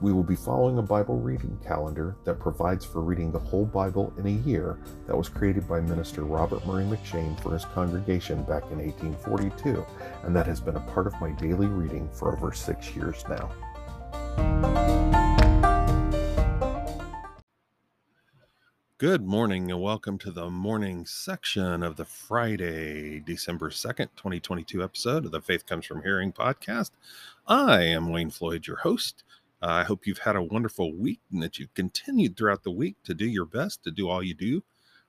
[0.00, 4.12] We will be following a Bible reading calendar that provides for reading the whole Bible
[4.18, 8.64] in a year that was created by Minister Robert Murray M'Cheyne for his congregation back
[8.72, 9.86] in 1842,
[10.24, 13.50] and that has been a part of my daily reading for over six years now.
[18.98, 25.24] Good morning and welcome to the morning section of the Friday, December 2nd, 2022 episode
[25.24, 26.90] of the Faith Comes From Hearing podcast.
[27.46, 29.22] I am Wayne Floyd, your host.
[29.68, 33.14] I hope you've had a wonderful week and that you've continued throughout the week to
[33.14, 34.62] do your best to do all you do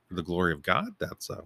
[0.08, 0.88] for the glory of God.
[0.98, 1.42] That's uh,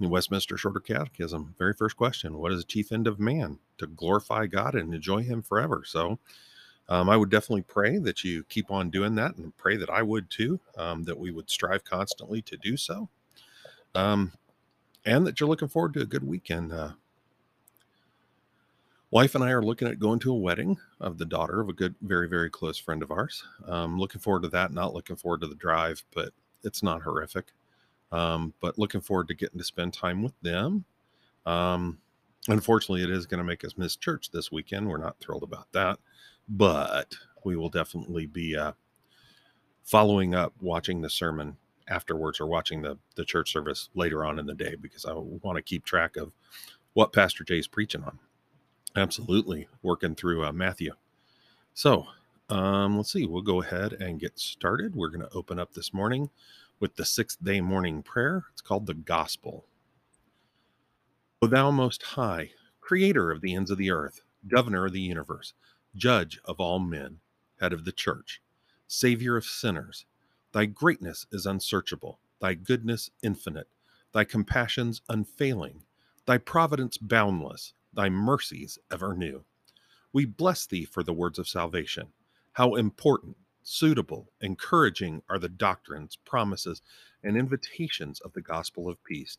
[0.00, 1.54] Westminster Shorter Catechism.
[1.58, 3.58] Very first question What is the chief end of man?
[3.78, 5.82] To glorify God and enjoy Him forever.
[5.86, 6.18] So
[6.88, 10.02] um, I would definitely pray that you keep on doing that and pray that I
[10.02, 13.08] would too, um, that we would strive constantly to do so.
[13.94, 14.32] Um,
[15.04, 16.72] and that you're looking forward to a good weekend.
[16.72, 16.92] Uh,
[19.12, 21.74] wife and I are looking at going to a wedding of the daughter of a
[21.74, 23.44] good, very, very close friend of ours.
[23.68, 24.72] Um, looking forward to that.
[24.72, 26.30] Not looking forward to the drive, but
[26.64, 27.52] it's not horrific.
[28.10, 30.86] Um, but looking forward to getting to spend time with them.
[31.44, 31.98] Um,
[32.48, 34.88] unfortunately, it is going to make us miss church this weekend.
[34.88, 35.98] We're not thrilled about that,
[36.48, 38.72] but we will definitely be uh,
[39.84, 41.56] following up watching the sermon
[41.88, 45.56] afterwards or watching the the church service later on in the day because I want
[45.56, 46.32] to keep track of
[46.94, 48.18] what Pastor Jay is preaching on.
[48.94, 49.68] Absolutely.
[49.82, 50.92] Working through uh, Matthew.
[51.74, 52.06] So
[52.48, 53.24] um, let's see.
[53.26, 54.94] We'll go ahead and get started.
[54.94, 56.28] We're going to open up this morning
[56.78, 58.44] with the sixth day morning prayer.
[58.52, 59.64] It's called the Gospel.
[61.40, 65.54] O thou most high, creator of the ends of the earth, governor of the universe,
[65.96, 67.18] judge of all men,
[67.60, 68.42] head of the church,
[68.86, 70.04] savior of sinners,
[70.52, 73.68] thy greatness is unsearchable, thy goodness infinite,
[74.12, 75.82] thy compassions unfailing,
[76.26, 79.44] thy providence boundless thy mercies ever new.
[80.12, 82.08] We bless thee for the words of salvation.
[82.52, 86.82] How important, suitable, encouraging are the doctrines, promises,
[87.22, 89.38] and invitations of the gospel of peace.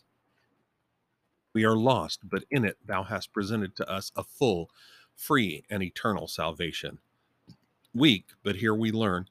[1.53, 4.71] We are lost, but in it thou hast presented to us a full,
[5.15, 6.99] free, and eternal salvation.
[7.93, 9.27] Weak, but here we learn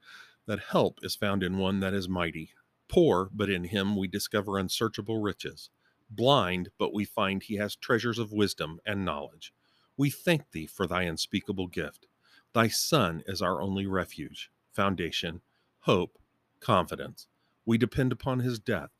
[0.47, 2.51] that help is found in one that is mighty.
[2.89, 5.71] Poor, but in him we discover unsearchable riches
[6.17, 9.53] blind, but we find he has treasures of wisdom and knowledge.
[9.97, 12.07] We thank thee for thy unspeakable gift.
[12.53, 15.41] Thy Son is our only refuge, foundation,
[15.81, 16.19] hope,
[16.61, 17.27] confidence.
[17.65, 18.91] We depend upon his death,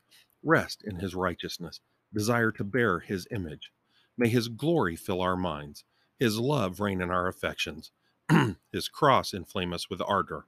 [0.43, 1.79] rest in his righteousness,
[2.13, 3.71] desire to bear his image.
[4.17, 5.83] May his glory fill our minds,
[6.19, 7.91] his love reign in our affections,
[8.71, 10.45] his cross inflame us with ardor.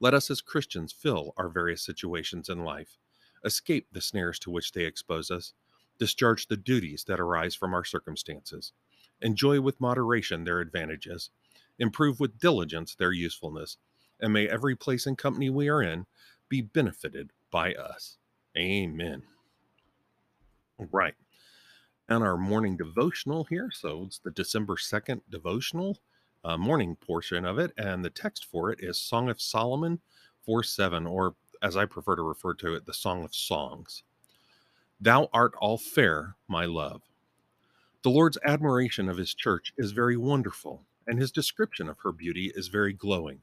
[0.00, 2.98] Let us as Christians fill our various situations in life,
[3.44, 5.54] escape the snares to which they expose us,
[5.98, 8.72] discharge the duties that arise from our circumstances,
[9.20, 11.30] enjoy with moderation their advantages,
[11.78, 13.76] improve with diligence their usefulness,
[14.20, 16.06] and may every place and company we are in
[16.48, 18.18] be benefited by us.
[18.56, 19.22] Amen.
[20.78, 21.14] Right.
[22.08, 23.70] And our morning devotional here.
[23.72, 25.98] So it's the December 2nd devotional,
[26.44, 27.72] uh, morning portion of it.
[27.78, 30.00] And the text for it is Song of Solomon
[30.44, 34.02] 4 7, or as I prefer to refer to it, the Song of Songs.
[35.02, 37.02] Thou art all fair, my love.
[38.04, 42.52] The Lord's admiration of his church is very wonderful, and his description of her beauty
[42.54, 43.40] is very glowing.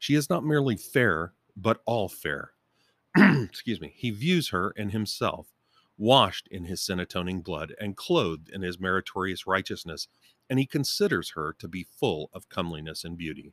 [0.00, 2.54] She is not merely fair, but all fair.
[3.16, 3.92] Excuse me.
[3.94, 5.52] He views her in himself,
[5.96, 10.08] washed in his sin atoning blood, and clothed in his meritorious righteousness,
[10.50, 13.52] and he considers her to be full of comeliness and beauty.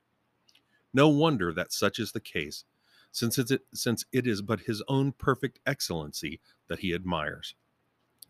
[0.95, 2.65] No wonder that such is the case,
[3.11, 7.55] since it, since it is but his own perfect excellency that he admires.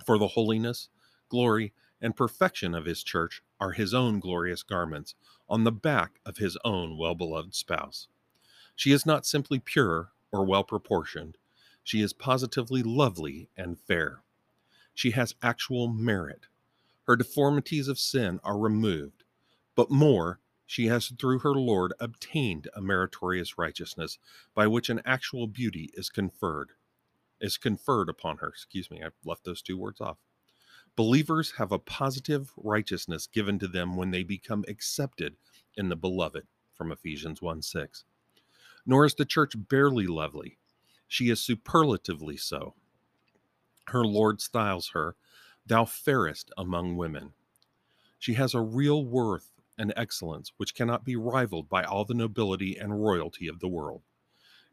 [0.06, 0.90] For the holiness,
[1.28, 5.16] glory, and perfection of his church are his own glorious garments
[5.50, 8.08] on the back of his own well beloved spouse.
[8.76, 11.38] She is not simply pure or well proportioned,
[11.84, 14.22] she is positively lovely and fair.
[14.94, 16.46] She has actual merit.
[17.08, 19.24] Her deformities of sin are removed,
[19.76, 24.20] but more, she has through her Lord obtained a meritorious righteousness
[24.54, 26.74] by which an actual beauty is conferred
[27.42, 28.50] is conferred upon her.
[28.50, 30.18] Excuse me, I've left those two words off.
[30.96, 35.38] Believers have a positive righteousness given to them when they become accepted
[35.76, 36.46] in the beloved
[36.76, 38.06] from Ephesians 1 6.
[38.86, 40.60] Nor is the church barely lovely,
[41.08, 42.76] she is superlatively so.
[43.88, 45.16] Her Lord styles her,
[45.66, 47.34] Thou fairest among women.
[48.20, 52.78] She has a real worth and excellence which cannot be rivaled by all the nobility
[52.78, 54.04] and royalty of the world.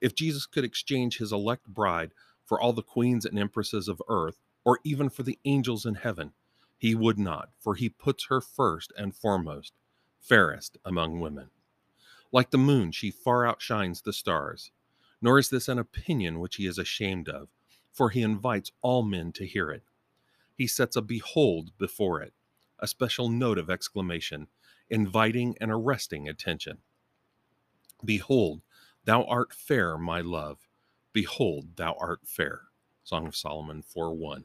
[0.01, 2.13] If Jesus could exchange his elect bride
[2.45, 6.33] for all the queens and empresses of earth, or even for the angels in heaven,
[6.77, 9.73] he would not, for he puts her first and foremost,
[10.21, 11.51] fairest among women.
[12.33, 14.71] Like the moon, she far outshines the stars.
[15.23, 17.49] Nor is this an opinion which he is ashamed of,
[17.93, 19.85] for he invites all men to hear it.
[20.55, 22.35] He sets a behold before it,
[22.79, 24.49] a special note of exclamation,
[24.91, 26.79] inviting and arresting attention.
[28.05, 28.63] Behold,
[29.05, 30.69] thou art fair, my love.
[31.13, 32.63] Behold, thou art fair.
[33.03, 34.45] Song of Solomon 4 1.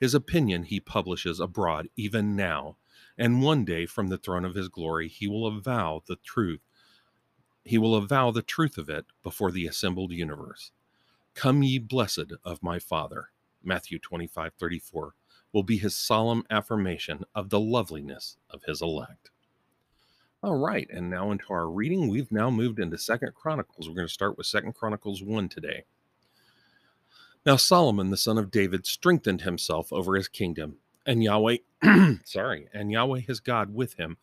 [0.00, 2.76] His opinion he publishes abroad even now,
[3.16, 6.60] and one day from the throne of his glory he will avow the truth.
[7.64, 10.72] He will avow the truth of it before the assembled universe.
[11.34, 13.30] Come ye blessed of my Father.
[13.62, 15.14] Matthew 25 34
[15.52, 19.30] will be his solemn affirmation of the loveliness of his elect.
[20.44, 22.06] All right, and now into our reading.
[22.06, 23.88] We've now moved into Second Chronicles.
[23.88, 25.84] We're going to start with Second Chronicles 1 today.
[27.46, 30.76] Now Solomon, the son of David, strengthened himself over his kingdom,
[31.06, 31.56] and Yahweh,
[32.26, 34.18] sorry, and Yahweh his God with him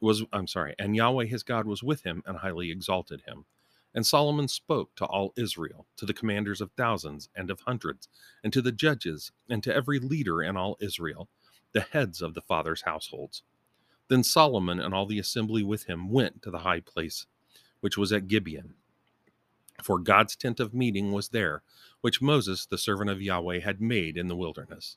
[0.00, 3.44] was, I'm sorry, and Yahweh his God was with him and highly exalted him.
[3.92, 8.08] And Solomon spoke to all Israel, to the commanders of thousands and of hundreds,
[8.44, 11.28] and to the judges, and to every leader in all Israel,
[11.72, 13.42] the heads of the fathers' households.
[14.08, 17.26] Then Solomon and all the assembly with him went to the high place,
[17.80, 18.74] which was at Gibeon.
[19.82, 21.62] For God's tent of meeting was there,
[22.00, 24.96] which Moses, the servant of Yahweh, had made in the wilderness.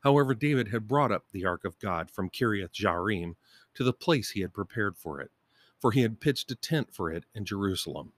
[0.00, 3.36] However, David had brought up the ark of God from Kiriath Jearim
[3.74, 5.30] to the place he had prepared for it,
[5.78, 8.12] for he had pitched a tent for it in Jerusalem.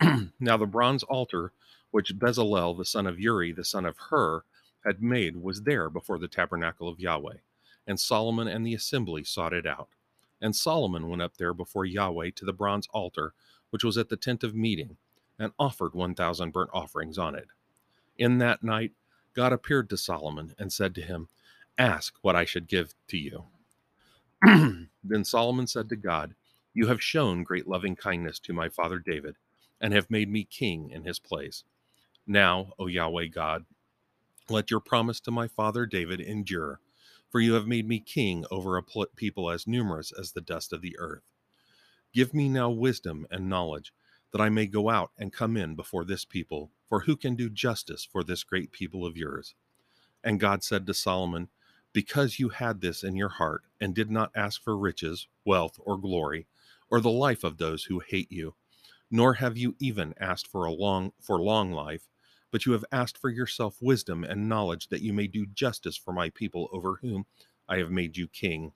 [0.40, 1.52] now the bronze altar
[1.90, 4.42] which Bezalel the son of Uri the son of Hur
[4.84, 7.38] had made was there before the tabernacle of Yahweh,
[7.88, 9.88] and Solomon and the assembly sought it out.
[10.40, 13.34] And Solomon went up there before Yahweh to the bronze altar
[13.70, 14.96] which was at the tent of meeting,
[15.38, 17.48] and offered one thousand burnt offerings on it.
[18.16, 18.92] In that night
[19.34, 21.28] God appeared to Solomon and said to him,
[21.78, 23.44] Ask what I should give to you.
[25.04, 26.34] then Solomon said to God,
[26.74, 29.36] You have shown great loving kindness to my father David
[29.80, 31.62] and have made me king in his place.
[32.26, 33.64] Now, O Yahweh God,
[34.48, 36.80] let your promise to my father David endure,
[37.30, 38.82] for you have made me king over a
[39.16, 41.22] people as numerous as the dust of the earth.
[42.12, 43.92] Give me now wisdom and knowledge,
[44.32, 47.50] that I may go out and come in before this people, for who can do
[47.50, 49.54] justice for this great people of yours?
[50.24, 51.48] And God said to Solomon,
[51.92, 55.98] Because you had this in your heart, and did not ask for riches, wealth, or
[55.98, 56.46] glory,
[56.90, 58.54] or the life of those who hate you,
[59.10, 62.08] nor have you even asked for a long for long life
[62.50, 66.12] but you have asked for yourself wisdom and knowledge that you may do justice for
[66.12, 67.26] my people over whom
[67.68, 68.72] i have made you king.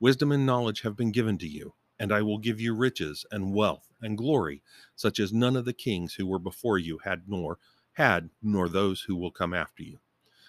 [0.00, 3.54] Wisdom and knowledge have been given to you and i will give you riches and
[3.54, 4.62] wealth and glory
[4.96, 7.58] such as none of the kings who were before you had nor
[7.94, 9.98] had nor those who will come after you.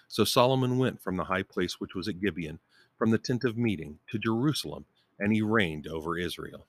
[0.08, 2.60] So solomon went from the high place which was at gibeon
[2.96, 4.86] from the tent of meeting to jerusalem
[5.18, 6.66] and he reigned over israel.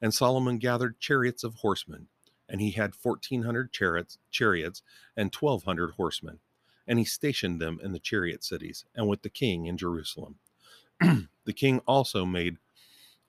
[0.00, 2.06] And Solomon gathered chariots of horsemen,
[2.48, 4.82] and he had fourteen hundred chariots, chariots
[5.16, 6.40] and twelve hundred horsemen,
[6.86, 10.36] and he stationed them in the chariot cities, and with the king in Jerusalem.
[11.00, 12.58] the king also made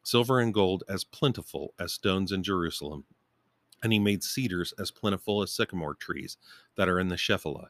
[0.04, 3.06] silver and gold as plentiful as stones in Jerusalem,
[3.84, 6.38] and he made cedars as plentiful as sycamore trees
[6.76, 7.70] that are in the Shephelah.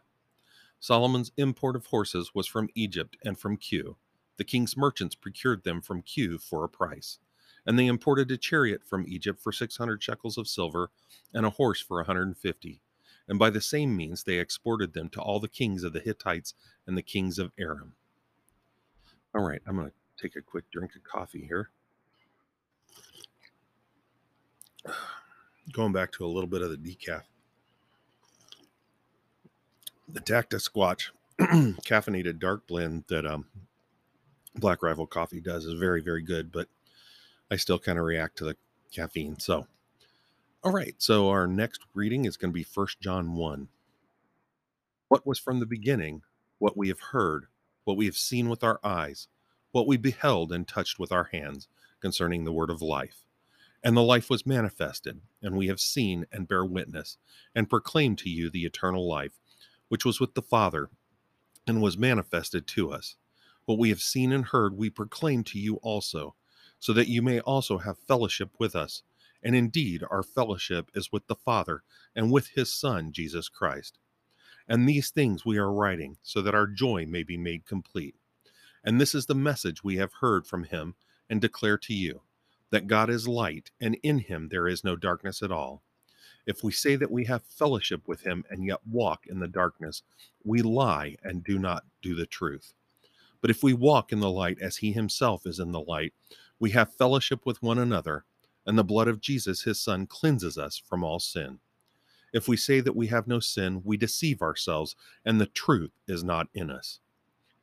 [0.80, 3.96] Solomon's import of horses was from Egypt and from Kue.
[4.38, 7.20] The king's merchants procured them from Kue for a price.
[7.70, 10.90] And they imported a chariot from Egypt for 600 shekels of silver
[11.36, 12.82] and a horse for 150.
[13.28, 16.56] And by the same means they exported them to all the kings of the Hittites
[16.88, 17.94] and the kings of Aram.
[19.36, 21.70] All right, I'm going to take a quick drink of coffee here.
[25.72, 27.22] Going back to a little bit of the decaf.
[30.12, 33.46] The Tactisquatch caffeinated dark blend that um,
[34.56, 36.68] Black Rifle Coffee does is very, very good, but
[37.52, 38.58] I still kind of react to the
[38.92, 39.40] caffeine.
[39.40, 39.68] So,
[40.64, 40.96] all right.
[40.98, 43.70] So our next reading is going to be First John 1.
[45.08, 46.22] What was from the beginning,
[46.60, 47.46] what we have heard,
[47.86, 49.28] what we have seen with our eyes,
[49.72, 51.68] what we beheld and touched with our hands
[52.00, 53.26] concerning the word of life.
[53.84, 57.18] And the life was manifested, and we have seen and bear witness,
[57.56, 59.40] and proclaim to you the eternal life,
[59.88, 60.90] which was with the Father,
[61.66, 63.16] and was manifested to us.
[63.66, 66.36] What we have seen and heard, we proclaim to you also
[66.80, 69.04] so that you may also have fellowship with us.
[69.44, 71.84] And indeed, our fellowship is with the Father
[72.16, 73.98] and with his Son, Jesus Christ.
[74.68, 78.16] And these things we are writing, so that our joy may be made complete.
[78.84, 80.96] And this is the message we have heard from him
[81.30, 82.22] and declare to you
[82.72, 85.82] that God is light, and in him there is no darkness at all.
[86.46, 90.04] If we say that we have fellowship with him and yet walk in the darkness,
[90.44, 92.74] we lie and do not do the truth.
[93.42, 96.14] But if we walk in the light as he himself is in the light,
[96.60, 98.26] we have fellowship with one another,
[98.66, 101.60] and the blood of Jesus, his Son, cleanses us from all sin.
[102.34, 106.24] If we say that we have no sin, we deceive ourselves, and the truth is
[106.24, 107.00] not in us.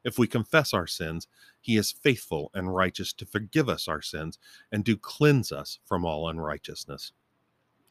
[0.03, 1.26] If we confess our sins,
[1.61, 4.38] he is faithful and righteous to forgive us our sins
[4.71, 7.12] and to cleanse us from all unrighteousness.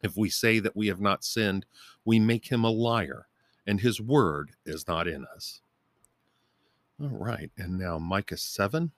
[0.01, 1.65] If we say that we have not sinned,
[2.05, 3.27] we make him a liar,
[3.67, 5.61] and his word is not in us.
[7.01, 8.91] All right, and now Micah 7.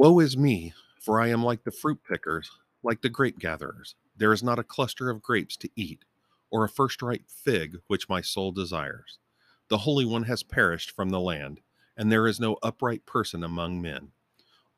[0.00, 2.50] Woe is me, for I am like the fruit pickers,
[2.82, 3.96] like the grape gatherers.
[4.16, 6.06] There is not a cluster of grapes to eat,
[6.50, 9.18] or a first ripe fig which my soul desires.
[9.68, 11.60] The Holy One has perished from the land,
[11.98, 14.12] and there is no upright person among men.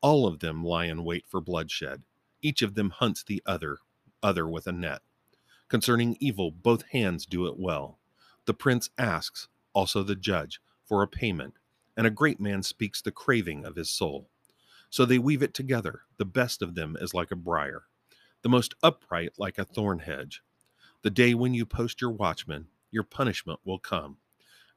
[0.00, 2.02] All of them lie in wait for bloodshed.
[2.42, 3.78] Each of them hunts the other
[4.24, 5.02] other with a net.
[5.68, 8.00] Concerning evil, both hands do it well.
[8.46, 11.54] The prince asks, also the judge, for a payment,
[11.96, 14.28] and a great man speaks the craving of his soul.
[14.92, 16.02] So they weave it together.
[16.18, 17.84] The best of them is like a briar,
[18.42, 20.42] the most upright like a thorn hedge.
[21.00, 24.18] The day when you post your watchman, your punishment will come.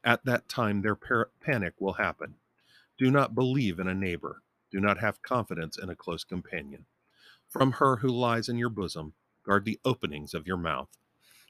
[0.05, 2.35] At that time, their par- panic will happen.
[2.97, 4.41] Do not believe in a neighbor.
[4.71, 6.85] Do not have confidence in a close companion.
[7.49, 10.87] From her who lies in your bosom, guard the openings of your mouth.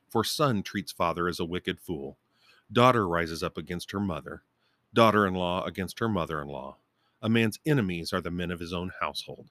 [0.09, 2.17] For son treats father as a wicked fool.
[2.71, 4.41] Daughter rises up against her mother.
[4.91, 6.77] Daughter in law against her mother in law.
[7.21, 9.49] A man's enemies are the men of his own household.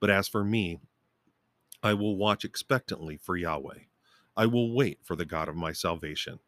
[0.00, 0.80] But as for me,
[1.82, 3.80] I will watch expectantly for Yahweh.
[4.36, 6.38] I will wait for the God of my salvation.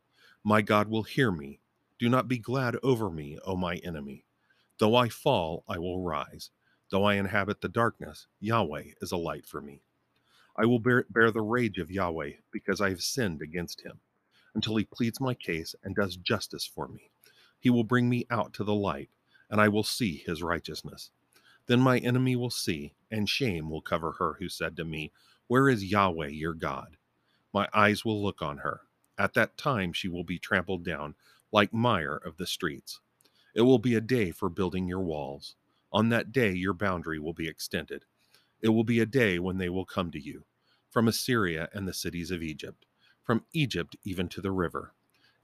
[0.44, 1.60] My God will hear me.
[1.98, 4.24] Do not be glad over me, O my enemy.
[4.78, 6.50] Though I fall, I will rise.
[6.90, 9.82] Though I inhabit the darkness, Yahweh is a light for me.
[10.56, 14.00] I will bear, bear the rage of Yahweh because I have sinned against him,
[14.54, 17.10] until he pleads my case and does justice for me.
[17.58, 19.10] He will bring me out to the light,
[19.54, 21.12] and I will see his righteousness.
[21.68, 25.12] Then my enemy will see, and shame will cover her who said to me,
[25.48, 26.98] Where is Yahweh your God?
[27.54, 28.82] My eyes will look on her.
[29.18, 31.16] At that time she will be trampled down
[31.52, 33.00] like mire of the streets.
[33.54, 35.56] It will be a day for building your walls.
[35.92, 38.02] On that day your boundary will be extended
[38.62, 40.44] it will be a day when they will come to you,
[40.90, 42.86] from Assyria and the cities of Egypt,
[43.22, 44.94] from Egypt even to the river,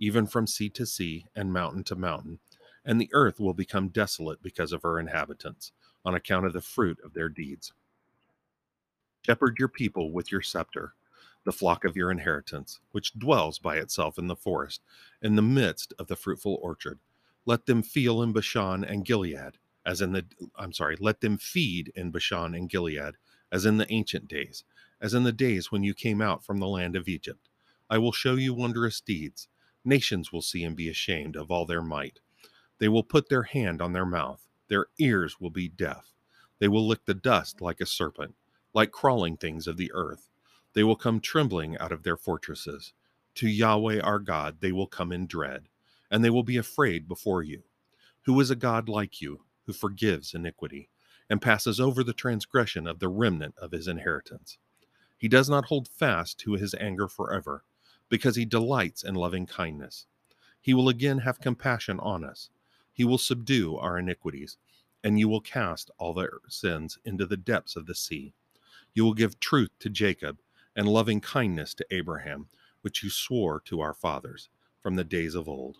[0.00, 2.40] even from sea to sea and mountain to mountain,
[2.84, 5.72] and the earth will become desolate because of her inhabitants,
[6.04, 7.72] on account of the fruit of their deeds.
[9.22, 10.94] Shepherd your people with your scepter,
[11.44, 14.82] the flock of your inheritance, which dwells by itself in the forest,
[15.22, 16.98] in the midst of the fruitful orchard.
[17.46, 20.24] Let them feel in Bashan and Gilead as in the
[20.56, 23.14] I'm sorry, let them feed in Bashan and Gilead,
[23.50, 24.64] as in the ancient days,
[25.00, 27.48] as in the days when you came out from the land of Egypt.
[27.88, 29.48] I will show you wondrous deeds.
[29.84, 32.20] Nations will see and be ashamed of all their might.
[32.80, 36.12] They will put their hand on their mouth, their ears will be deaf.
[36.58, 38.34] They will lick the dust like a serpent,
[38.74, 40.28] like crawling things of the earth.
[40.72, 42.92] They will come trembling out of their fortresses.
[43.36, 45.68] To Yahweh our God they will come in dread,
[46.10, 47.62] and they will be afraid before you.
[48.22, 50.88] Who is a God like you, who forgives iniquity
[51.30, 54.58] and passes over the transgression of the remnant of his inheritance.
[55.16, 57.62] He does not hold fast to his anger forever,
[58.08, 60.06] because he delights in loving kindness.
[60.60, 62.50] He will again have compassion on us.
[63.00, 64.58] He will subdue our iniquities,
[65.02, 68.34] and you will cast all their sins into the depths of the sea.
[68.92, 70.36] You will give truth to Jacob
[70.76, 72.50] and loving kindness to Abraham,
[72.82, 74.50] which you swore to our fathers
[74.82, 75.78] from the days of old.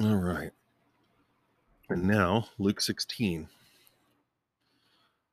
[0.00, 0.50] All right.
[1.88, 3.48] And now, Luke 16.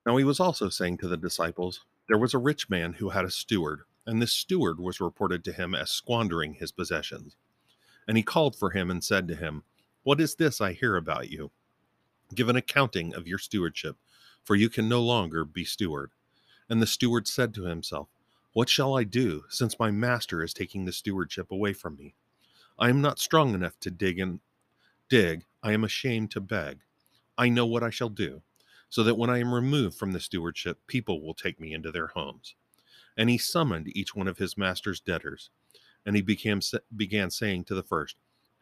[0.06, 3.26] Now he was also saying to the disciples, There was a rich man who had
[3.26, 7.36] a steward, and this steward was reported to him as squandering his possessions.
[8.08, 9.64] And he called for him and said to him,
[10.04, 11.52] What is this I hear about you?
[12.36, 13.98] Give an accounting of your stewardship,
[14.44, 16.12] for you can no longer be steward.
[16.70, 18.10] And the steward said to himself,
[18.54, 22.16] What shall I do, since my master is taking the stewardship away from me?
[22.78, 24.40] I am not strong enough to dig and
[25.10, 26.80] dig, I am ashamed to beg.
[27.38, 28.42] I know what I shall do,
[28.90, 32.08] so that when I am removed from the stewardship, people will take me into their
[32.08, 32.56] homes.
[33.18, 35.50] And he summoned each one of his master's debtors,
[36.06, 36.62] and he became,
[36.96, 38.16] began saying to the first,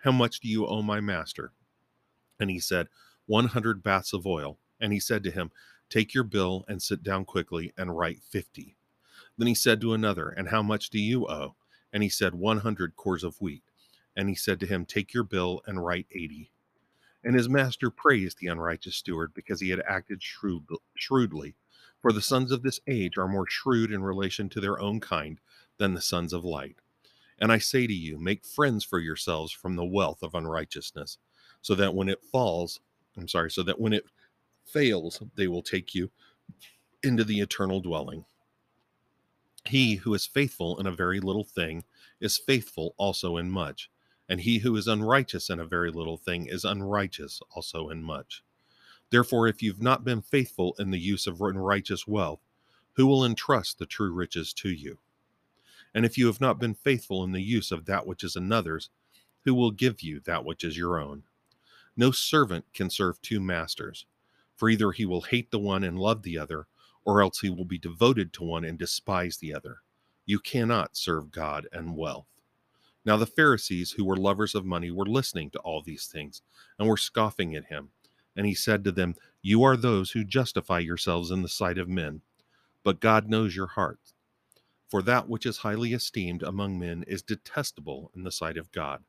[0.04, 1.54] How much do you owe my master?
[2.40, 2.88] And he said,
[3.26, 4.58] One hundred baths of oil.
[4.80, 5.52] And he said to him,
[5.90, 8.76] Take your bill and sit down quickly and write fifty.
[9.38, 11.56] Then he said to another, And how much do you owe?
[11.94, 13.64] And he said, One hundred kors of wheat.
[14.16, 16.52] And he said to him, Take your bill and write eighty.
[17.24, 20.66] And his master praised the unrighteous steward because he had acted shrewd,
[20.96, 21.56] shrewdly.
[22.02, 25.40] For the sons of this age are more shrewd in relation to their own kind
[25.78, 26.78] than the sons of light.
[27.40, 31.18] And I say to you, make friends for yourselves from the wealth of unrighteousness,
[31.62, 32.80] so that when it falls,
[33.18, 34.06] I'm sorry, so that when it
[34.66, 36.10] fails, they will take you
[37.04, 38.26] into the eternal dwelling.
[39.66, 41.84] He who is faithful in a very little thing
[42.20, 43.92] is faithful also in much,
[44.28, 48.44] and he who is unrighteous in a very little thing is unrighteous also in much.
[49.12, 52.40] Therefore, if you've not been faithful in the use of unrighteous wealth,
[52.94, 54.98] who will entrust the true riches to you?
[55.94, 58.90] And if you have not been faithful in the use of that which is another's,
[59.44, 61.24] who will give you that which is your own?
[61.98, 64.06] No servant can serve two masters,
[64.56, 66.68] for either he will hate the one and love the other,
[67.04, 69.82] or else he will be devoted to one and despise the other.
[70.26, 72.28] You cannot serve God and wealth.
[73.04, 76.42] Now the Pharisees, who were lovers of money, were listening to all these things
[76.80, 77.90] and were scoffing at him.
[78.36, 81.90] And he said to them, You are those who justify yourselves in the sight of
[81.90, 82.22] men,
[82.84, 84.14] but God knows your hearts.
[84.90, 89.04] For that which is highly esteemed among men is detestable in the sight of God.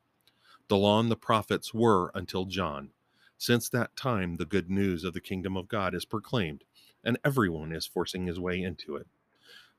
[0.69, 2.91] The law and the prophets were until John.
[3.37, 6.62] Since that time, the good news of the kingdom of God is proclaimed,
[7.02, 9.09] and everyone is forcing his way into it.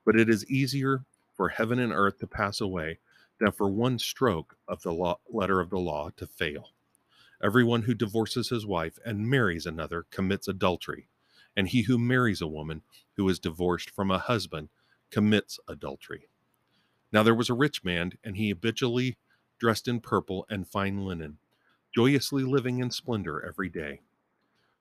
[0.06, 3.00] But it is easier for heaven and earth to pass away
[3.40, 6.72] than for one stroke of the law, letter of the law to fail.
[7.44, 11.10] Everyone who divorces his wife and marries another commits adultery,
[11.58, 12.84] and he who marries a woman
[13.18, 14.70] who is divorced from a husband
[15.12, 16.30] commits adultery.
[17.12, 19.18] Now there was a rich man, and he habitually
[19.60, 21.38] dressed in purple and fine linen,
[21.94, 24.00] joyously living in splendor every day.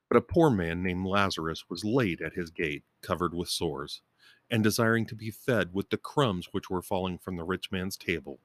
[0.09, 4.03] But a poor man named Lazarus was laid at his gate, covered with sores,
[4.49, 7.97] and desiring to be fed with the crumbs which were falling from the rich man's
[7.97, 8.39] table.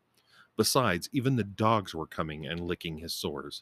[0.58, 3.62] Besides, even the dogs were coming and licking his sores.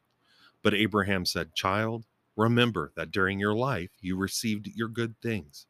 [0.63, 5.65] But Abraham said, Child, remember that during your life you received your good things,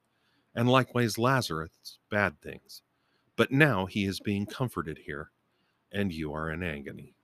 [0.53, 2.81] and likewise Lazarus bad things.
[3.35, 5.31] But now he is being comforted here,
[5.91, 7.15] and you are in agony.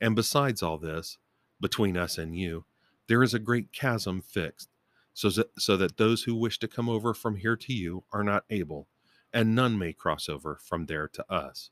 [0.00, 1.18] And besides all this,
[1.60, 2.64] between us and you,
[3.08, 4.68] there is a great chasm fixed,
[5.14, 8.22] so that, so that those who wish to come over from here to you are
[8.22, 8.86] not able,
[9.32, 11.70] and none may cross over from there to us.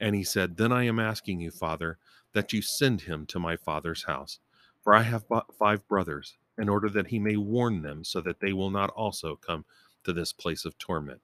[0.00, 1.98] And he said, Then I am asking you, Father,
[2.32, 4.38] that you send him to my father's house.
[4.82, 5.26] For I have
[5.58, 9.36] five brothers, in order that he may warn them, so that they will not also
[9.36, 9.64] come
[10.04, 11.20] to this place of torment.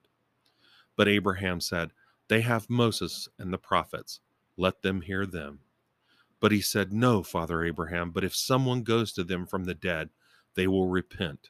[0.95, 1.91] But Abraham said,
[2.27, 4.19] They have Moses and the prophets.
[4.57, 5.59] Let them hear them.
[6.39, 10.09] But he said, No, Father Abraham, but if someone goes to them from the dead,
[10.55, 11.49] they will repent.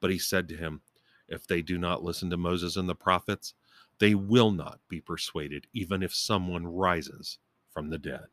[0.00, 0.82] But he said to him,
[1.28, 3.54] If they do not listen to Moses and the prophets,
[4.00, 7.38] they will not be persuaded, even if someone rises
[7.72, 8.26] from the dead.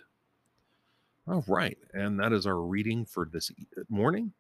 [1.28, 4.32] All right, and that is our reading for this uh, morning.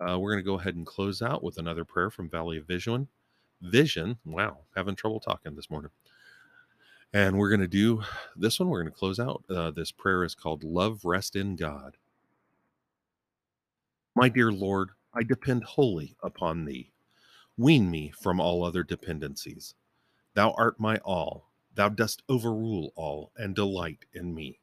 [0.00, 2.66] Uh, we're going to go ahead and close out with another prayer from Valley of
[2.66, 3.08] Vision.
[3.60, 5.90] Vision, wow, having trouble talking this morning.
[7.12, 8.02] And we're going to do
[8.36, 8.68] this one.
[8.68, 9.42] We're going to close out.
[9.50, 11.96] Uh, this prayer is called Love Rest in God.
[14.14, 16.92] My dear Lord, I depend wholly upon Thee.
[17.56, 19.74] Wean me from all other dependencies.
[20.34, 21.50] Thou art my all.
[21.74, 24.60] Thou dost overrule all and delight in me.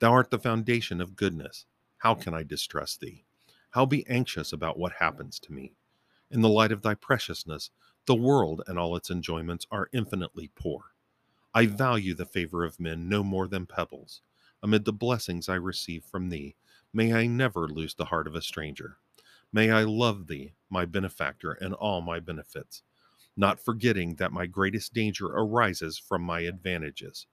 [0.00, 1.66] Thou art the foundation of goodness.
[1.98, 3.24] How can I distrust thee?
[3.70, 5.74] How be anxious about what happens to me?
[6.30, 7.70] In the light of thy preciousness,
[8.06, 10.94] the world and all its enjoyments are infinitely poor.
[11.54, 14.20] I value the favor of men no more than pebbles.
[14.62, 16.56] Amid the blessings I receive from thee,
[16.92, 18.98] may I never lose the heart of a stranger.
[19.52, 22.82] May I love thee, my benefactor, and all my benefits,
[23.36, 27.26] not forgetting that my greatest danger arises from my advantages.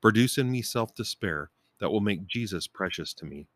[0.00, 3.46] Produce in me self despair that will make Jesus precious to me,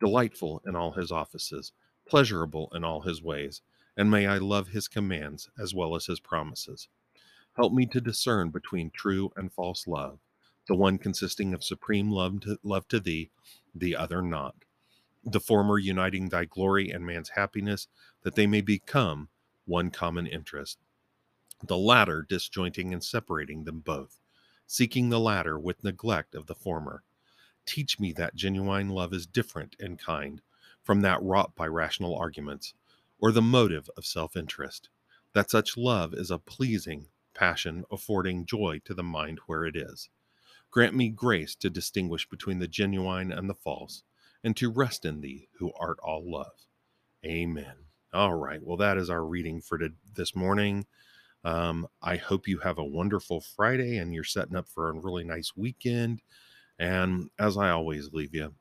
[0.00, 1.72] delightful in all his offices,
[2.08, 3.62] pleasurable in all his ways,
[3.96, 6.88] and may I love his commands as well as his promises.
[7.56, 10.18] Help me to discern between true and false love,
[10.68, 13.30] the one consisting of supreme love to, love to thee,
[13.74, 14.54] the other not.
[15.24, 17.88] The former uniting thy glory and man's happiness,
[18.22, 19.28] that they may become
[19.64, 20.78] one common interest.
[21.62, 24.20] The latter disjointing and separating them both,
[24.66, 27.02] seeking the latter with neglect of the former.
[27.66, 30.42] Teach me that genuine love is different in kind
[30.82, 32.74] from that wrought by rational arguments,
[33.18, 34.88] or the motive of self interest,
[35.32, 40.08] that such love is a pleasing passion affording joy to the mind where it is.
[40.70, 44.02] Grant me grace to distinguish between the genuine and the false,
[44.44, 46.66] and to rest in thee who art all love.
[47.24, 47.76] Amen.
[48.12, 48.62] All right.
[48.62, 49.78] Well, that is our reading for
[50.14, 50.86] this morning.
[51.46, 55.22] Um, I hope you have a wonderful Friday and you're setting up for a really
[55.22, 56.20] nice weekend.
[56.80, 58.52] And as I always leave you,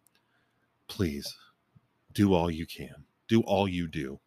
[0.87, 1.35] please
[2.13, 2.93] do all you can,
[3.27, 4.19] do all you do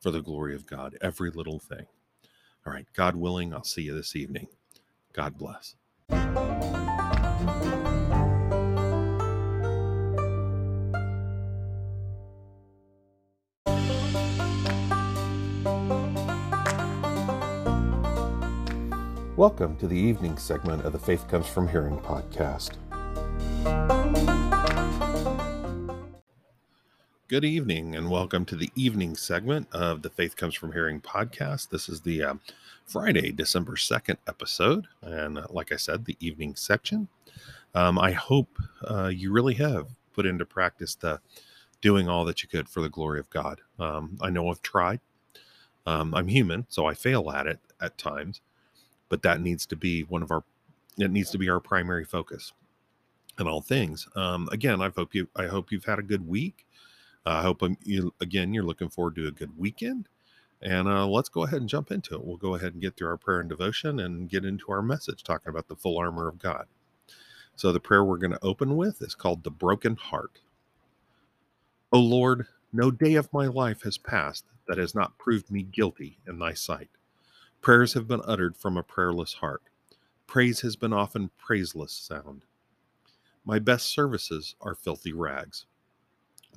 [0.00, 1.86] for the glory of God, every little thing.
[2.64, 2.86] All right.
[2.94, 4.46] God willing, I'll see you this evening.
[5.12, 5.74] God bless.
[19.46, 22.72] Welcome to the evening segment of the Faith Comes From Hearing podcast.
[27.28, 31.70] Good evening, and welcome to the evening segment of the Faith Comes From Hearing podcast.
[31.70, 32.34] This is the uh,
[32.86, 37.06] Friday, December 2nd episode, and uh, like I said, the evening section.
[37.72, 41.20] Um, I hope uh, you really have put into practice the
[41.80, 43.60] doing all that you could for the glory of God.
[43.78, 44.98] Um, I know I've tried.
[45.86, 48.40] Um, I'm human, so I fail at it at times
[49.08, 50.44] but that needs to be one of our
[50.98, 52.52] it needs to be our primary focus
[53.38, 54.08] in all things.
[54.16, 56.66] Um, again i hope you i hope you've had a good week.
[57.26, 60.08] Uh, i hope I'm, um, you again you're looking forward to a good weekend
[60.62, 62.24] and uh, let's go ahead and jump into it.
[62.24, 65.22] We'll go ahead and get through our prayer and devotion and get into our message
[65.22, 66.66] talking about the full armor of god.
[67.56, 70.40] So the prayer we're going to open with is called the broken heart.
[71.92, 76.18] O lord no day of my life has passed that has not proved me guilty
[76.26, 76.90] in thy sight
[77.66, 79.60] Prayers have been uttered from a prayerless heart.
[80.28, 82.44] Praise has been often praiseless sound.
[83.44, 85.66] My best services are filthy rags.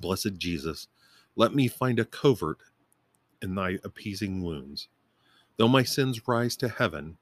[0.00, 0.86] Blessed Jesus,
[1.34, 2.58] let me find a covert
[3.42, 4.86] in thy appeasing wounds.
[5.56, 7.16] Though my sins rise to heaven,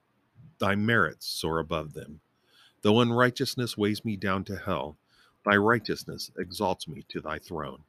[0.58, 2.20] thy merits soar above them.
[2.82, 4.98] Though unrighteousness weighs me down to hell,
[5.46, 7.84] thy righteousness exalts me to thy throne.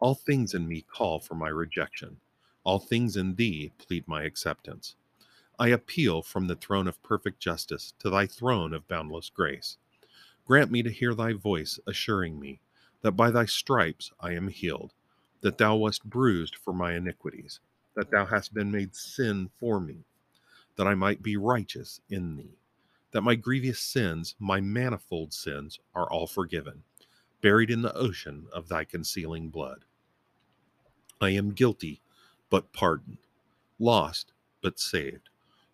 [0.00, 2.16] All things in me call for my rejection.
[2.64, 4.96] All things in thee plead my acceptance.
[5.60, 9.76] I appeal from the throne of perfect justice to thy throne of boundless grace.
[10.46, 12.60] Grant me to hear thy voice assuring me
[13.02, 14.94] that by thy stripes I am healed,
[15.42, 17.60] that thou wast bruised for my iniquities,
[17.94, 20.06] that thou hast been made sin for me,
[20.76, 22.56] that I might be righteous in thee,
[23.10, 26.84] that my grievous sins, my manifold sins, are all forgiven,
[27.42, 29.84] buried in the ocean of thy concealing blood.
[31.20, 32.00] I am guilty,
[32.48, 33.18] but pardoned,
[33.78, 35.28] lost, but saved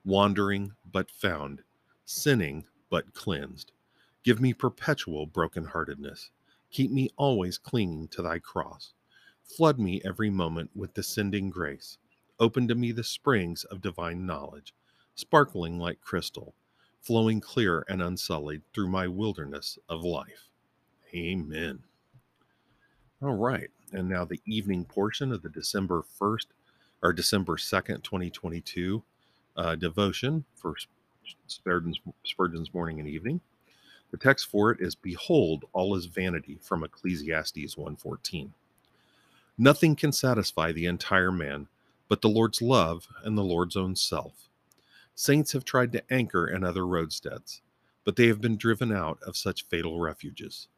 [0.07, 1.63] wandering but found,
[2.05, 3.73] sinning but cleansed.
[4.23, 6.31] Give me perpetual brokenheartedness.
[6.71, 8.93] Keep me always clinging to thy cross.
[9.43, 11.99] Flood me every moment with descending grace.
[12.39, 14.75] Open to me the springs of divine knowledge,
[15.17, 16.55] sparkling like crystal,
[17.01, 20.51] flowing clear and unsullied through my wilderness of life.
[21.15, 21.81] Amen.
[23.21, 23.71] All right.
[23.93, 26.47] And now the evening portion of the December 1st
[27.03, 29.03] or December 2nd, 2022
[29.57, 30.75] uh, devotion for
[31.47, 33.41] Spurgeon's, Spurgeon's morning and evening.
[34.11, 38.53] The text for it is Behold, all is vanity from Ecclesiastes 1:14.
[39.59, 41.69] Nothing can satisfy the entire man
[42.09, 44.49] but the Lord's love and the Lord's own self.
[45.15, 47.61] Saints have tried to anchor in other roadsteads,
[48.05, 50.69] but they have been driven out of such fatal refuges.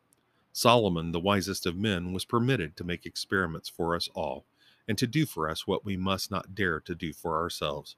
[0.52, 4.44] Solomon, the wisest of men, was permitted to make experiments for us all
[4.88, 7.96] and to do for us what we must not dare to do for ourselves.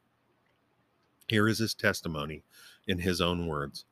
[1.31, 2.43] Here is his testimony
[2.89, 3.85] in his own words.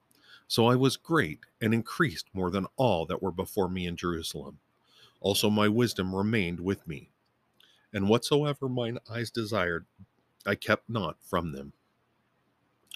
[0.49, 4.59] So I was great and increased more than all that were before me in Jerusalem.
[5.21, 7.11] Also my wisdom remained with me.
[7.93, 9.87] And whatsoever mine eyes desired,
[10.45, 11.75] I kept not from them.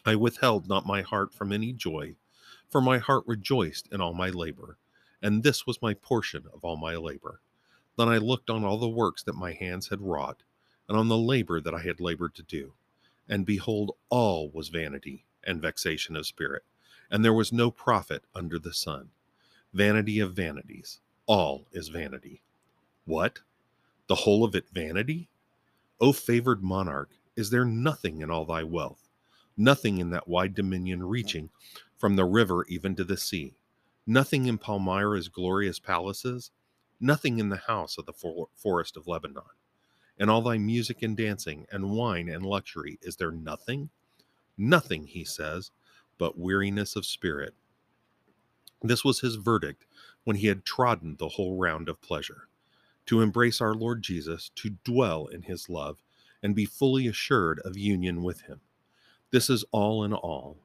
[0.04, 2.16] I withheld not my heart from any joy,
[2.68, 4.76] for my heart rejoiced in all my labor,
[5.22, 7.40] and this was my portion of all my labor.
[7.96, 10.42] Then I looked on all the works that my hands had wrought,
[10.88, 12.74] and on the labor that I had labored to do
[13.28, 16.64] and behold, all was vanity and vexation of spirit,
[17.10, 19.10] and there was no profit under the sun.
[19.72, 22.42] Vanity of vanities, all is vanity.
[23.04, 23.40] What?
[24.06, 25.28] The whole of it vanity?
[26.00, 29.08] O favored monarch, is there nothing in all thy wealth,
[29.56, 31.50] nothing in that wide dominion reaching
[31.96, 33.54] from the river even to the sea,
[34.06, 36.50] nothing in Palmyra's glorious palaces,
[37.00, 39.42] nothing in the house of the forest of Lebanon?
[40.18, 43.90] And all thy music and dancing, and wine and luxury, is there nothing?
[44.56, 45.70] Nothing, he says,
[46.18, 47.54] but weariness of spirit.
[48.82, 49.86] This was his verdict
[50.24, 52.48] when he had trodden the whole round of pleasure.
[53.06, 55.98] To embrace our Lord Jesus, to dwell in his love,
[56.42, 58.60] and be fully assured of union with him.
[59.30, 60.58] This is all in all.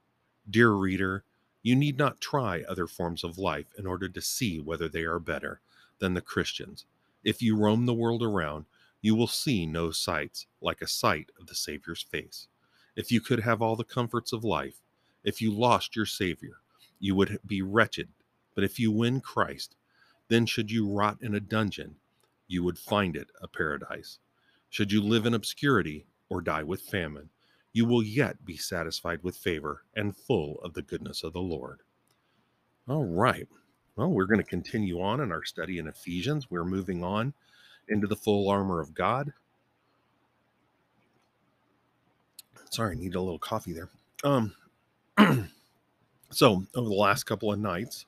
[0.50, 1.24] Dear reader,
[1.64, 5.20] you need not try other forms of life in order to see whether they are
[5.20, 5.62] better
[6.00, 6.86] than the Christians.
[7.24, 8.66] If you roam the world around,
[9.08, 12.50] you will see no sights like a sight of the Savior's face.
[12.98, 14.82] If you could have all the comforts of life,
[15.24, 16.58] if you lost your Savior,
[17.00, 18.10] you would be wretched.
[18.54, 19.78] But if you win Christ,
[20.28, 21.96] then should you rot in a dungeon,
[22.50, 24.20] you would find it a paradise.
[24.70, 27.30] Should you live in obscurity or die with famine,
[27.72, 31.80] you will yet be satisfied with favor and full of the goodness of the Lord.
[32.90, 33.48] All right.
[33.96, 36.52] Well, we're going to continue on in our study in Ephesians.
[36.52, 37.34] We're moving on
[37.90, 39.34] into the full armor of God.
[42.70, 43.90] Sorry, I need a little coffee there.
[44.24, 44.54] Um,
[46.32, 48.06] so, over the last couple of nights,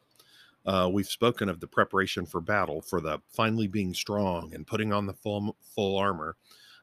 [0.65, 4.91] uh, we've spoken of the preparation for battle, for the finally being strong and putting
[4.91, 6.35] on the full full armor,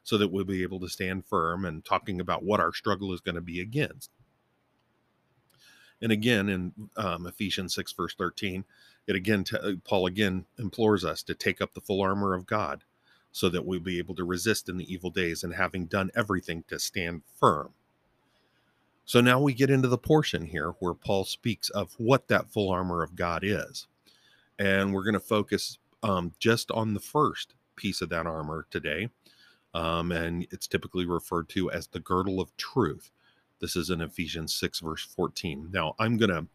[0.03, 3.21] so that we'll be able to stand firm and talking about what our struggle is
[3.21, 4.11] going to be against.
[6.01, 8.63] And again, in um, Ephesians 6, verse 13,
[9.07, 12.45] it again, t- uh, Paul again implores us to take up the full armor of
[12.45, 12.83] God
[13.31, 16.63] so that we'll be able to resist in the evil days and having done everything
[16.67, 17.69] to stand firm.
[19.05, 22.69] So now we get into the portion here where Paul speaks of what that full
[22.69, 23.87] armor of God is.
[24.59, 29.09] And we're going to focus um, just on the first piece of that armor today.
[29.73, 33.11] Um, and it's typically referred to as the girdle of truth.
[33.59, 35.69] This is in Ephesians 6, verse 14.
[35.71, 36.45] Now, I'm going to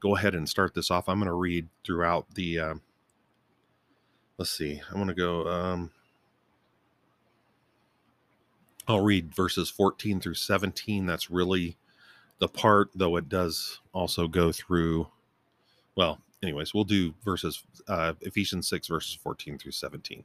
[0.00, 1.08] go ahead and start this off.
[1.08, 2.58] I'm going to read throughout the.
[2.58, 2.74] Uh,
[4.38, 4.80] let's see.
[4.88, 5.46] I'm going to go.
[5.48, 5.90] Um,
[8.88, 11.06] I'll read verses 14 through 17.
[11.06, 11.76] That's really
[12.38, 15.06] the part, though it does also go through,
[15.94, 20.24] well, anyways, we'll do verses, uh, Ephesians 6, verses 14 through 17.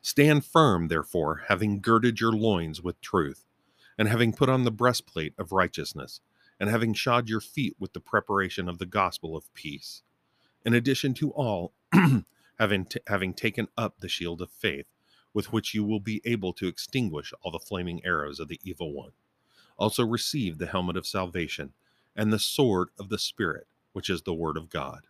[0.00, 3.44] Stand firm, therefore, having girded your loins with truth,
[3.98, 6.20] and having put on the breastplate of righteousness,
[6.60, 10.02] and having shod your feet with the preparation of the gospel of peace.
[10.64, 11.74] In addition to all,
[12.58, 14.86] having, t- having taken up the shield of faith,
[15.34, 18.92] with which you will be able to extinguish all the flaming arrows of the evil
[18.94, 19.12] one
[19.78, 21.72] also receive the helmet of salvation
[22.14, 25.06] and the sword of the Spirit, which is the Word of God.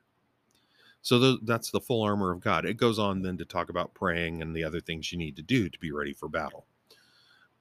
[1.03, 2.64] So that's the full armor of God.
[2.64, 5.42] It goes on then to talk about praying and the other things you need to
[5.42, 6.66] do to be ready for battle.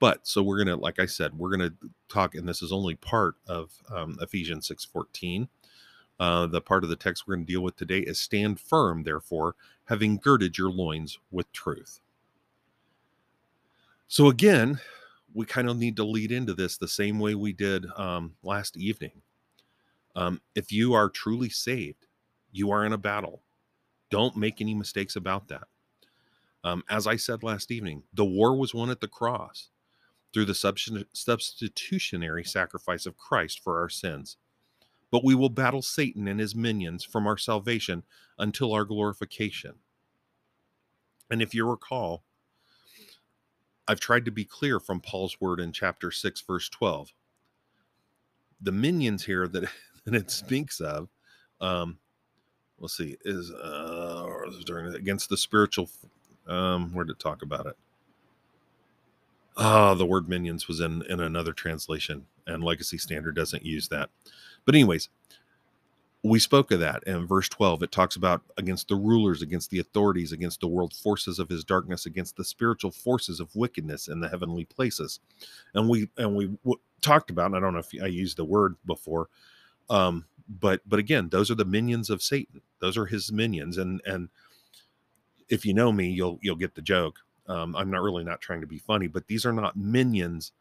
[0.02, 1.74] But so we're gonna, like I said, we're gonna
[2.08, 5.48] talk, and this is only part of um, Ephesians six fourteen.
[6.18, 9.02] Uh, the part of the text we're going to deal with today is stand firm,
[9.02, 12.00] therefore, having girded your loins with truth.
[14.08, 14.78] So again,
[15.34, 18.76] we kind of need to lead into this the same way we did um, last
[18.76, 19.22] evening.
[20.14, 22.06] Um, if you are truly saved,
[22.52, 23.42] you are in a battle.
[24.10, 25.66] Don't make any mistakes about that.
[26.62, 29.70] Um, as I said last evening, the war was won at the cross
[30.32, 34.36] through the substitutionary sacrifice of Christ for our sins.
[35.10, 38.02] But we will battle Satan and his minions from our salvation
[38.38, 39.74] until our glorification.
[41.30, 42.24] And if you recall,
[43.86, 47.12] I've tried to be clear from Paul's word in chapter 6, verse 12.
[48.60, 49.64] The minions here that,
[50.04, 51.08] that it speaks of,
[51.60, 51.98] um,
[52.78, 54.26] let's see, is uh,
[54.94, 55.90] against the spiritual.
[56.46, 57.76] Um, where did it talk about it?
[59.56, 64.10] Ah, the word minions was in in another translation, and Legacy Standard doesn't use that.
[64.64, 65.08] But anyways,
[66.24, 69.80] we spoke of that in verse 12 it talks about against the rulers against the
[69.80, 74.20] authorities against the world forces of his darkness against the spiritual forces of wickedness in
[74.20, 75.18] the heavenly places.
[75.74, 78.76] And we and we w- talked about i don't know if i used the word
[78.86, 79.28] before
[79.90, 80.24] um
[80.60, 82.60] but but again those are the minions of satan.
[82.78, 83.78] Those are his minions.
[83.78, 84.28] And and
[85.48, 88.60] if you know me you'll you'll get the joke um i'm not really not trying
[88.60, 90.52] to be funny but these are not minions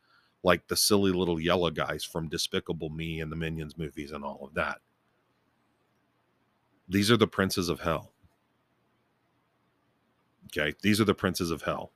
[0.43, 4.39] like the silly little yellow guys from despicable me and the minions movies and all
[4.43, 4.79] of that
[6.91, 8.11] these are the princes of hell.
[10.47, 11.93] Okay, these are the princes of hell.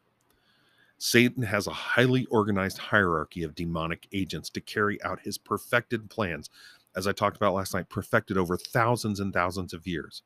[0.98, 6.50] Satan has a highly organized hierarchy of demonic agents to carry out his perfected plans,
[6.96, 10.24] as I talked about last night, perfected over thousands and thousands of years.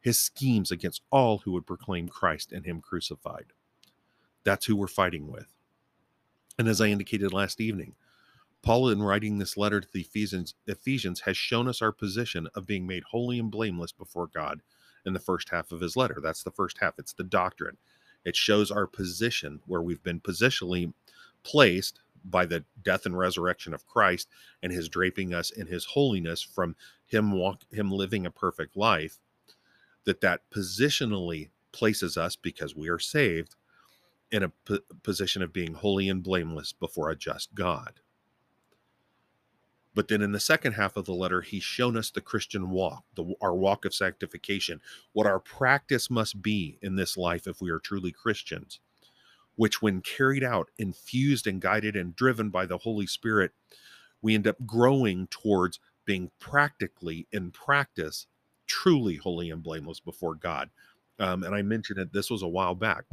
[0.00, 3.46] His schemes against all who would proclaim Christ and Him crucified.
[4.44, 5.46] That's who we're fighting with.
[6.58, 7.94] And as I indicated last evening,
[8.62, 12.66] Paul, in writing this letter to the Ephesians, Ephesians, has shown us our position of
[12.66, 14.62] being made holy and blameless before God
[15.04, 16.18] in the first half of his letter.
[16.22, 16.94] That's the first half.
[16.98, 17.76] It's the doctrine.
[18.24, 20.94] It shows our position where we've been positionally
[21.42, 24.28] placed by the death and resurrection of Christ
[24.62, 26.74] and his draping us in his holiness from
[27.06, 29.18] him walk him living a perfect life
[30.04, 33.56] that that positionally places us because we are saved
[34.34, 38.00] in a p- position of being holy and blameless before a just God.
[39.94, 43.04] But then in the second half of the letter, he's shown us the Christian walk,
[43.14, 44.80] the, our walk of sanctification,
[45.12, 48.80] what our practice must be in this life if we are truly Christians,
[49.54, 53.52] which, when carried out, infused and guided and driven by the Holy Spirit,
[54.20, 58.26] we end up growing towards being practically, in practice,
[58.66, 60.70] truly holy and blameless before God.
[61.20, 63.04] Um, and I mentioned it, this was a while back.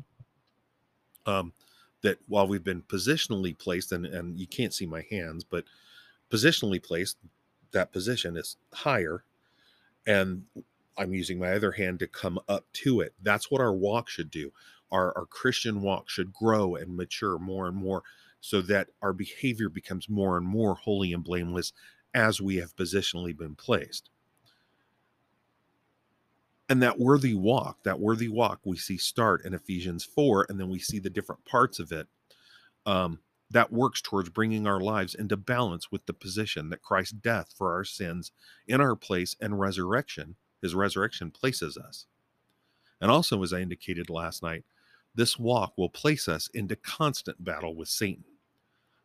[1.26, 1.54] Um,
[2.02, 5.66] that while we've been positionally placed, and, and you can't see my hands, but
[6.32, 7.18] positionally placed,
[7.72, 9.24] that position is higher.
[10.08, 10.46] And
[10.98, 13.14] I'm using my other hand to come up to it.
[13.22, 14.52] That's what our walk should do.
[14.92, 18.04] Our, our Christian walk should grow and mature more and more
[18.42, 21.72] so that our behavior becomes more and more holy and blameless
[22.14, 24.10] as we have positionally been placed.
[26.72, 30.70] And that worthy walk, that worthy walk, we see start in Ephesians 4, and then
[30.70, 32.08] we see the different parts of it.
[32.86, 37.54] Um, that works towards bringing our lives into balance with the position that Christ's death
[37.58, 38.32] for our sins
[38.70, 42.06] in our place and resurrection, his resurrection places us.
[43.02, 44.64] And also, as I indicated last night,
[45.14, 48.24] this walk will place us into constant battle with Satan.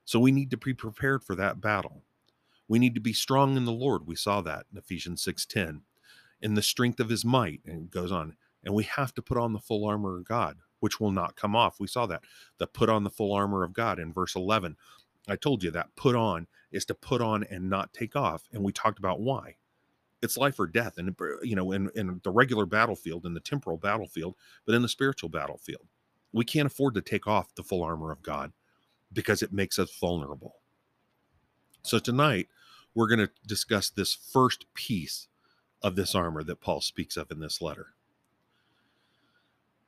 [0.05, 2.05] So we need to be prepared for that battle.
[2.69, 4.07] We need to be strong in the Lord.
[4.07, 5.81] We saw that in Ephesians 6:10.
[6.41, 8.37] In the strength of his might, and goes on.
[8.63, 11.57] And we have to put on the full armor of God which will not come
[11.57, 11.81] off.
[11.81, 12.25] We saw that.
[12.59, 14.77] The put on the full armor of God in verse 11.
[15.29, 18.45] I told you that put on is to put on and not take off.
[18.53, 19.57] And we talked about why.
[20.23, 20.95] It's life or death.
[20.99, 24.89] And, you know, in, in the regular battlefield, in the temporal battlefield, but in the
[24.89, 25.87] spiritual battlefield,
[26.33, 28.53] we can't afford to take off the full armor of God
[29.13, 30.57] because it makes us vulnerable.
[31.83, 32.49] So tonight,
[32.95, 35.29] we're going to discuss this first piece
[35.83, 37.89] of this armor that Paul speaks of in this letter.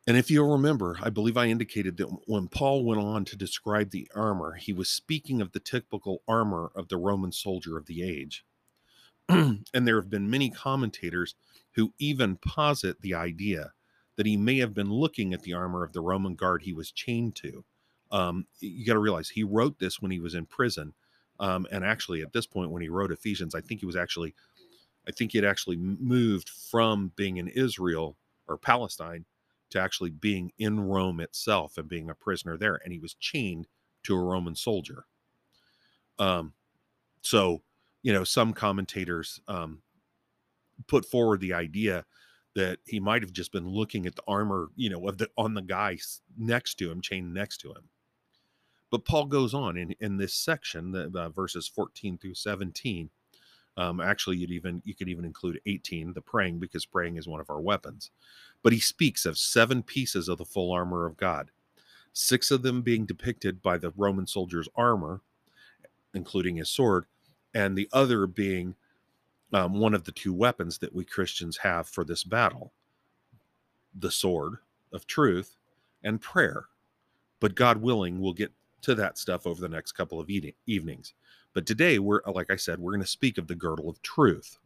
[0.06, 3.90] And if you'll remember, I believe I indicated that when Paul went on to describe
[3.90, 8.02] the armor, he was speaking of the typical armor of the Roman soldier of the
[8.02, 8.44] age.
[9.28, 11.34] and there have been many commentators
[11.72, 13.72] who even posit the idea
[14.16, 16.90] that he may have been looking at the armor of the Roman guard he was
[16.90, 17.64] chained to.
[18.10, 20.94] Um, you got to realize he wrote this when he was in prison.
[21.38, 24.34] Um, and actually, at this point, when he wrote Ephesians, I think he was actually,
[25.08, 28.16] I think he had actually moved from being in Israel
[28.46, 29.24] or Palestine
[29.70, 32.80] to actually being in Rome itself and being a prisoner there.
[32.84, 33.66] And he was chained
[34.04, 35.06] to a Roman soldier.
[36.18, 36.52] Um,
[37.22, 37.62] so,
[38.02, 39.82] you know, some commentators um,
[40.86, 42.04] put forward the idea
[42.54, 45.54] that he might have just been looking at the armor, you know, of the on
[45.54, 45.98] the guy
[46.36, 47.88] next to him, chained next to him.
[48.90, 53.10] But Paul goes on in in this section, the, the verses 14 through 17.
[53.78, 57.40] Um, actually, you'd even you could even include 18, the praying, because praying is one
[57.40, 58.10] of our weapons.
[58.62, 61.52] But he speaks of seven pieces of the full armor of God,
[62.12, 65.22] six of them being depicted by the Roman soldier's armor,
[66.12, 67.06] including his sword,
[67.54, 68.74] and the other being
[69.52, 72.72] um, one of the two weapons that we Christians have for this battle
[73.94, 74.56] the sword
[74.92, 75.56] of truth
[76.04, 76.66] and prayer.
[77.40, 80.28] But God willing, we'll get to that stuff over the next couple of
[80.66, 81.14] evenings.
[81.54, 84.02] But today, we're, uh, like I said, we're going to speak of the girdle of
[84.02, 84.58] truth.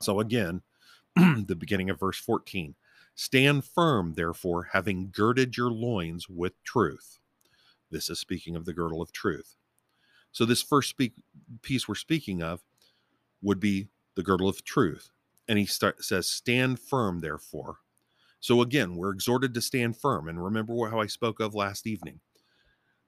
[0.00, 0.62] So, again,
[1.16, 2.74] the beginning of verse 14
[3.16, 7.20] Stand firm, therefore, having girded your loins with truth.
[7.90, 9.54] This is speaking of the girdle of truth.
[10.32, 11.14] So, this first speak,
[11.62, 12.62] piece we're speaking of
[13.40, 15.10] would be the girdle of truth.
[15.46, 17.78] And he start, says, Stand firm, therefore.
[18.40, 20.28] So, again, we're exhorted to stand firm.
[20.28, 22.20] And remember how I spoke of last evening.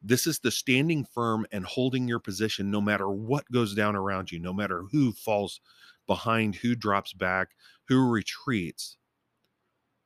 [0.06, 4.30] This is the standing firm and holding your position no matter what goes down around
[4.30, 5.60] you, no matter who falls
[6.06, 7.48] behind, who drops back,
[7.88, 8.98] who retreats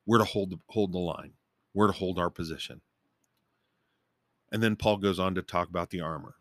[0.05, 1.33] we're to hold the, hold the line.
[1.73, 2.81] We're to hold our position.
[4.51, 6.35] And then Paul goes on to talk about the armor.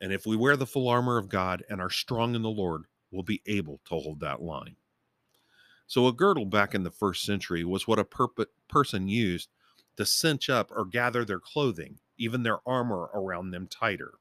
[0.00, 2.84] And if we wear the full armor of God and are strong in the Lord,
[3.10, 4.76] we'll be able to hold that line.
[5.86, 9.50] So, a girdle back in the first century was what a per- person used
[9.96, 14.14] to cinch up or gather their clothing, even their armor around them tighter.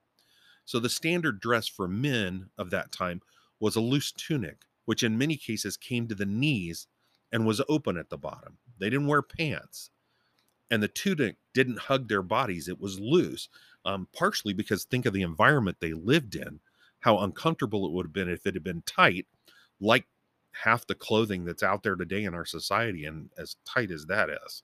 [0.65, 3.21] So, the standard dress for men of that time
[3.59, 6.87] was a loose tunic, which in many cases came to the knees
[7.31, 8.57] and was open at the bottom.
[8.79, 9.89] They didn't wear pants.
[10.69, 13.49] And the tunic didn't hug their bodies, it was loose,
[13.83, 16.61] um, partially because think of the environment they lived in,
[17.01, 19.27] how uncomfortable it would have been if it had been tight,
[19.79, 20.05] like
[20.63, 24.29] half the clothing that's out there today in our society, and as tight as that
[24.29, 24.63] is.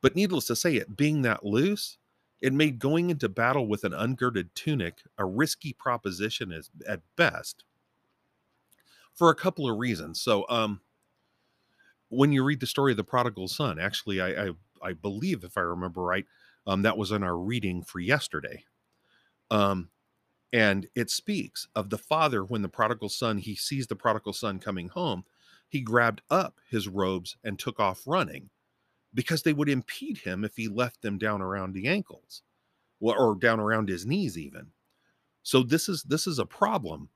[0.00, 1.98] But needless to say, it being that loose,
[2.40, 7.64] It made going into battle with an ungirded tunic a risky proposition as, at best
[9.12, 10.20] for a couple of reasons.
[10.20, 10.80] So, um,
[12.10, 14.50] when you read the story of the prodigal son, actually, I, I,
[14.82, 16.24] I believe, if I remember right,
[16.66, 18.64] um, that was in our reading for yesterday.
[19.50, 19.90] Um,
[20.52, 24.58] and it speaks of the father when the prodigal son he sees the prodigal son
[24.58, 25.24] coming home
[25.68, 28.48] he grabbed up his robes and took off running
[29.14, 32.42] because they would impede him if he left them down around the ankles
[33.00, 34.68] or down around his knees even.
[35.42, 37.10] So this is this is a problem.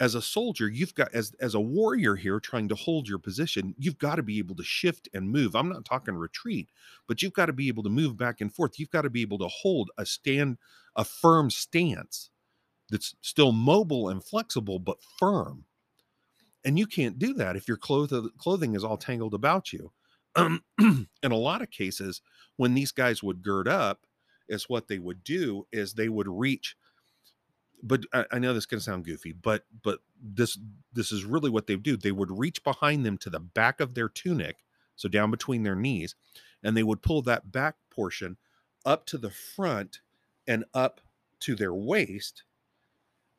[0.00, 3.74] As a soldier you've got as as a warrior here trying to hold your position
[3.78, 5.54] you've got to be able to shift and move.
[5.56, 6.70] I'm not talking retreat
[7.08, 8.78] but you've got to be able to move back and forth.
[8.78, 10.58] You've got to be able to hold a stand
[10.96, 12.30] a firm stance
[12.90, 15.64] that's still mobile and flexible but firm.
[16.64, 19.92] And you can't do that if your clothing clothing is all tangled about you
[20.36, 22.20] um, in a lot of cases
[22.56, 24.06] when these guys would gird up
[24.48, 26.76] is what they would do is they would reach
[27.82, 30.58] but I, I know this can sound goofy but but this
[30.92, 31.96] this is really what they do.
[31.96, 34.58] They would reach behind them to the back of their tunic
[34.96, 36.14] so down between their knees
[36.62, 38.36] and they would pull that back portion
[38.86, 40.00] up to the front
[40.46, 41.00] and up
[41.40, 42.44] to their waist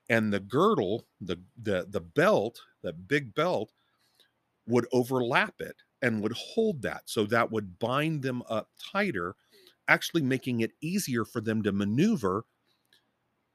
[0.09, 3.71] and the girdle the the the belt that big belt
[4.67, 9.35] would overlap it and would hold that so that would bind them up tighter
[9.87, 12.45] actually making it easier for them to maneuver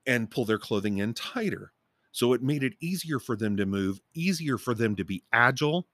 [0.05, 1.73] and pull their clothing in tighter
[2.11, 5.87] so it made it easier for them to move easier for them to be agile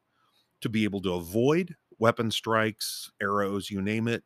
[0.62, 4.24] to be able to avoid weapon strikes arrows you name it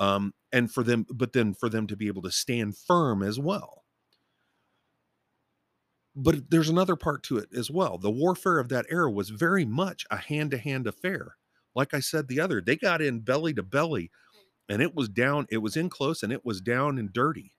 [0.00, 3.38] um, and for them but then for them to be able to stand firm as
[3.38, 3.84] well
[6.20, 7.96] but there's another part to it as well.
[7.96, 11.36] The warfare of that era was very much a hand to hand affair.
[11.74, 14.10] Like I said the other, they got in belly to belly
[14.68, 17.52] and it was down, it was in close and it was down and dirty.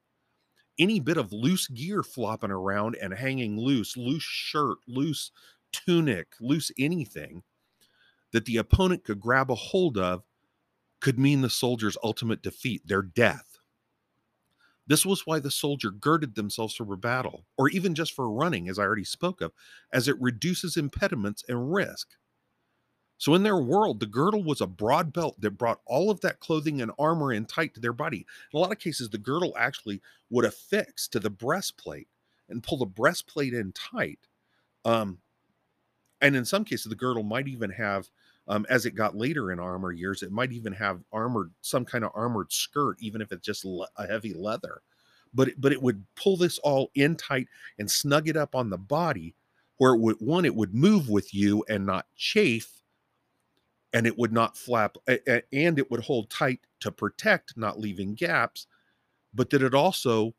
[0.77, 5.31] Any bit of loose gear flopping around and hanging loose, loose shirt, loose
[5.71, 7.43] tunic, loose anything
[8.31, 10.23] that the opponent could grab a hold of
[11.01, 13.57] could mean the soldier's ultimate defeat, their death.
[14.87, 18.79] This was why the soldier girded themselves for battle, or even just for running, as
[18.79, 19.51] I already spoke of,
[19.93, 22.15] as it reduces impediments and risk.
[23.19, 26.39] So, in their world, the girdle was a broad belt that brought all of that
[26.39, 28.25] clothing and armor in tight to their body.
[28.53, 30.01] In a lot of cases, the girdle actually
[30.31, 32.09] would affix to the breastplate
[32.49, 34.19] and pull the breastplate in tight.
[34.85, 35.19] Um,
[36.21, 38.09] and in some cases, the girdle might even have,
[38.47, 42.03] um, as it got later in armor years, it might even have armored, some kind
[42.03, 44.81] of armored skirt, even if it's just le- a heavy leather
[45.33, 47.47] but but it would pull this all in tight
[47.77, 49.35] and snug it up on the body
[49.77, 52.78] where it would one it would move with you and not chafe
[53.93, 58.67] and it would not flap and it would hold tight to protect not leaving gaps
[59.33, 60.33] but that it also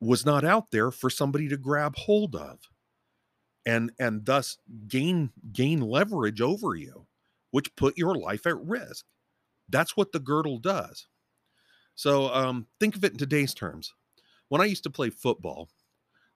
[0.00, 2.58] was not out there for somebody to grab hold of
[3.66, 4.58] and and thus
[4.88, 7.06] gain gain leverage over you
[7.50, 9.04] which put your life at risk.
[9.68, 11.06] That's what the girdle does.
[11.94, 13.92] So um, think of it in today's terms.
[14.48, 15.68] When I used to play football,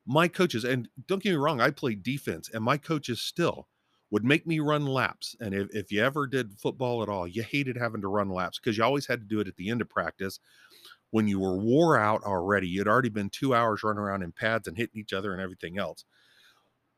[0.07, 3.69] my coaches, and don't get me wrong, I played defense, and my coaches still
[4.11, 5.35] would make me run laps.
[5.41, 8.59] And if, if you ever did football at all, you hated having to run laps
[8.59, 10.41] because you always had to do it at the end of practice
[11.11, 12.69] when you were wore out already.
[12.69, 15.79] You'd already been two hours running around in pads and hitting each other and everything
[15.79, 16.05] else.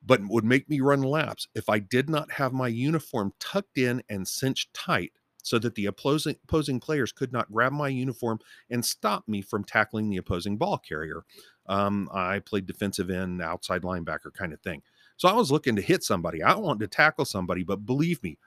[0.05, 4.03] But would make me run laps if I did not have my uniform tucked in
[4.09, 8.85] and cinched tight so that the opposing, opposing players could not grab my uniform and
[8.85, 11.25] stop me from tackling the opposing ball carrier.
[11.69, 14.83] Um, I played defensive end, outside linebacker kind of thing.
[15.17, 16.43] So I was looking to hit somebody.
[16.43, 18.39] I wanted to tackle somebody, but believe me,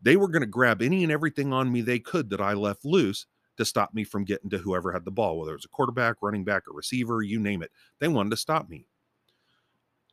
[0.00, 2.84] they were going to grab any and everything on me they could that I left
[2.84, 5.68] loose to stop me from getting to whoever had the ball, whether it was a
[5.68, 7.72] quarterback, running back, a receiver, you name it.
[7.98, 8.86] They wanted to stop me.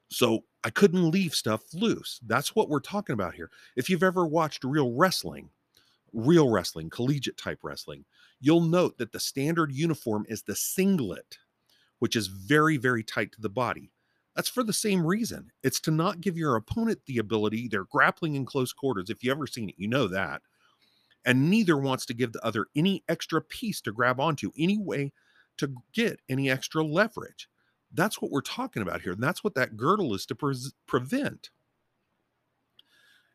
[0.09, 2.19] So I couldn't leave stuff loose.
[2.25, 3.49] That's what we're talking about here.
[3.75, 5.49] If you've ever watched real wrestling,
[6.13, 8.05] real wrestling, collegiate type wrestling,
[8.39, 11.37] you'll note that the standard uniform is the singlet,
[11.99, 13.91] which is very, very tight to the body.
[14.35, 15.51] That's for the same reason.
[15.63, 19.09] It's to not give your opponent the ability, they're grappling in close quarters.
[19.09, 20.41] If you ever seen it, you know that.
[21.23, 25.13] And neither wants to give the other any extra piece to grab onto, any way
[25.57, 27.47] to get any extra leverage.
[27.93, 29.13] That's what we're talking about here.
[29.13, 30.55] And that's what that girdle is to pre-
[30.85, 31.49] prevent.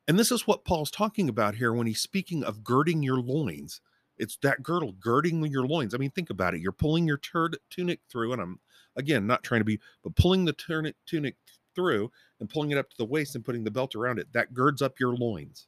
[0.07, 3.81] And this is what Paul's talking about here when he's speaking of girding your loins.
[4.19, 5.95] It's that girdle girding your loins.
[5.95, 6.61] I mean, think about it.
[6.61, 8.61] You're pulling your tur- tunic through, and I'm
[8.97, 11.37] again not trying to be, but pulling the tunic tunic
[11.75, 12.11] through
[12.41, 14.33] and pulling it up to the waist and putting the belt around it.
[14.33, 15.67] That girds up your loins.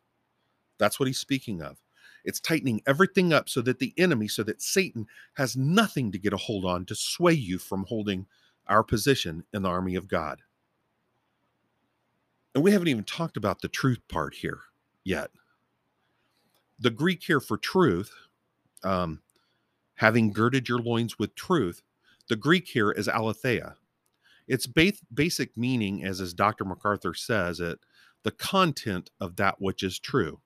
[0.78, 1.78] That's what he's speaking of.
[2.24, 6.32] It's tightening everything up so that the enemy, so that Satan has nothing to get
[6.32, 8.26] a hold on to sway you from holding
[8.68, 10.40] our position in the army of God.
[12.54, 14.60] And we haven't even talked about the truth part here
[15.04, 15.30] yet.
[16.78, 18.12] The Greek here for truth,
[18.84, 19.20] um,
[19.94, 21.82] having girded your loins with truth,
[22.32, 23.76] the Greek here is aletheia.
[24.48, 26.64] Its ba- basic meaning, as, as Dr.
[26.64, 27.80] MacArthur says it,
[28.22, 30.40] the content of that which is true.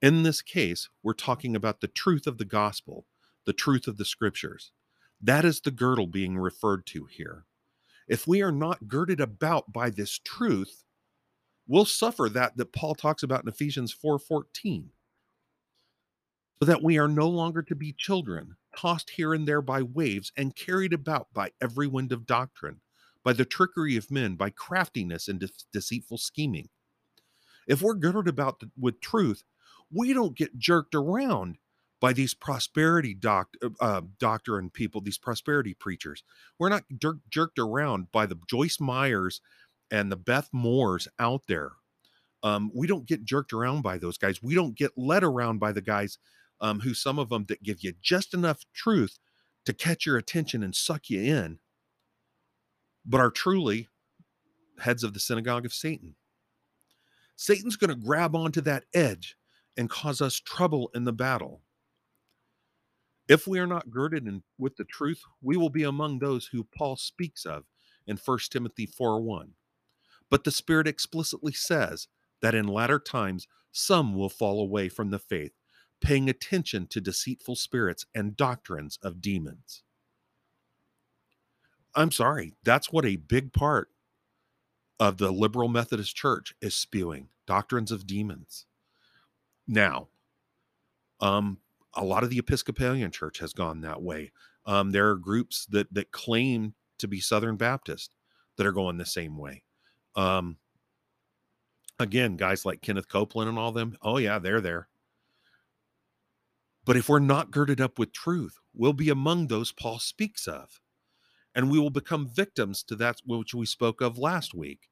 [0.00, 3.04] In this case, we're talking about the truth of the gospel,
[3.44, 4.72] the truth of the scriptures.
[5.20, 7.44] That is the girdle being referred to here.
[8.08, 10.82] If we are not girded about by this truth,
[11.66, 14.92] we'll suffer that that Paul talks about in Ephesians 4:14.
[16.62, 20.54] That we are no longer to be children, tossed here and there by waves and
[20.54, 22.80] carried about by every wind of doctrine,
[23.24, 26.68] by the trickery of men, by craftiness and de- deceitful scheming.
[27.66, 29.42] If we're girded about with truth,
[29.90, 31.58] we don't get jerked around
[32.00, 36.22] by these prosperity doc, uh, uh doctrine people, these prosperity preachers.
[36.60, 39.40] We're not jer- jerked around by the Joyce Meyers
[39.90, 41.72] and the Beth Moores out there.
[42.44, 44.40] Um, we don't get jerked around by those guys.
[44.40, 46.18] We don't get led around by the guys
[46.62, 49.18] um, who some of them that give you just enough truth
[49.66, 51.58] to catch your attention and suck you in,
[53.04, 53.88] but are truly
[54.78, 56.14] heads of the synagogue of Satan.
[57.36, 59.36] Satan's going to grab onto that edge
[59.76, 61.62] and cause us trouble in the battle.
[63.28, 66.64] If we are not girded in, with the truth, we will be among those who
[66.64, 67.64] Paul speaks of
[68.06, 69.52] in 1 Timothy 4 1.
[70.30, 72.08] But the Spirit explicitly says
[72.40, 75.52] that in latter times some will fall away from the faith,
[76.02, 79.82] paying attention to deceitful spirits and doctrines of demons.
[81.94, 83.88] I'm sorry, that's what a big part
[84.98, 88.66] of the liberal Methodist Church is spewing doctrines of demons.
[89.66, 90.08] Now,
[91.20, 91.58] um,
[91.94, 94.32] a lot of the Episcopalian Church has gone that way.
[94.64, 98.14] Um, there are groups that that claim to be Southern Baptist
[98.56, 99.64] that are going the same way.
[100.14, 100.58] Um,
[101.98, 104.88] again, guys like Kenneth Copeland and all them, oh yeah, they're there.
[106.84, 110.80] But if we're not girded up with truth, we'll be among those Paul speaks of,
[111.54, 114.88] and we will become victims to that which we spoke of last week.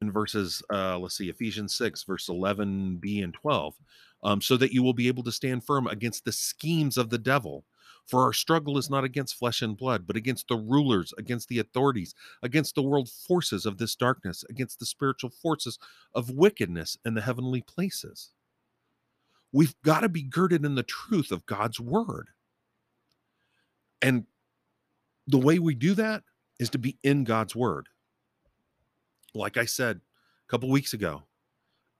[0.00, 3.76] In verses uh let's see ephesians 6 verse 11b and 12
[4.24, 7.18] um, so that you will be able to stand firm against the schemes of the
[7.18, 7.64] devil.
[8.08, 11.60] For our struggle is not against flesh and blood but against the rulers against the
[11.60, 15.78] authorities against the world forces of this darkness against the spiritual forces
[16.16, 18.32] of wickedness in the heavenly places
[19.52, 22.28] we've got to be girded in the truth of god's word
[24.00, 24.24] and
[25.26, 26.22] the way we do that
[26.58, 27.88] is to be in god's word
[29.34, 31.22] like I said a couple weeks ago,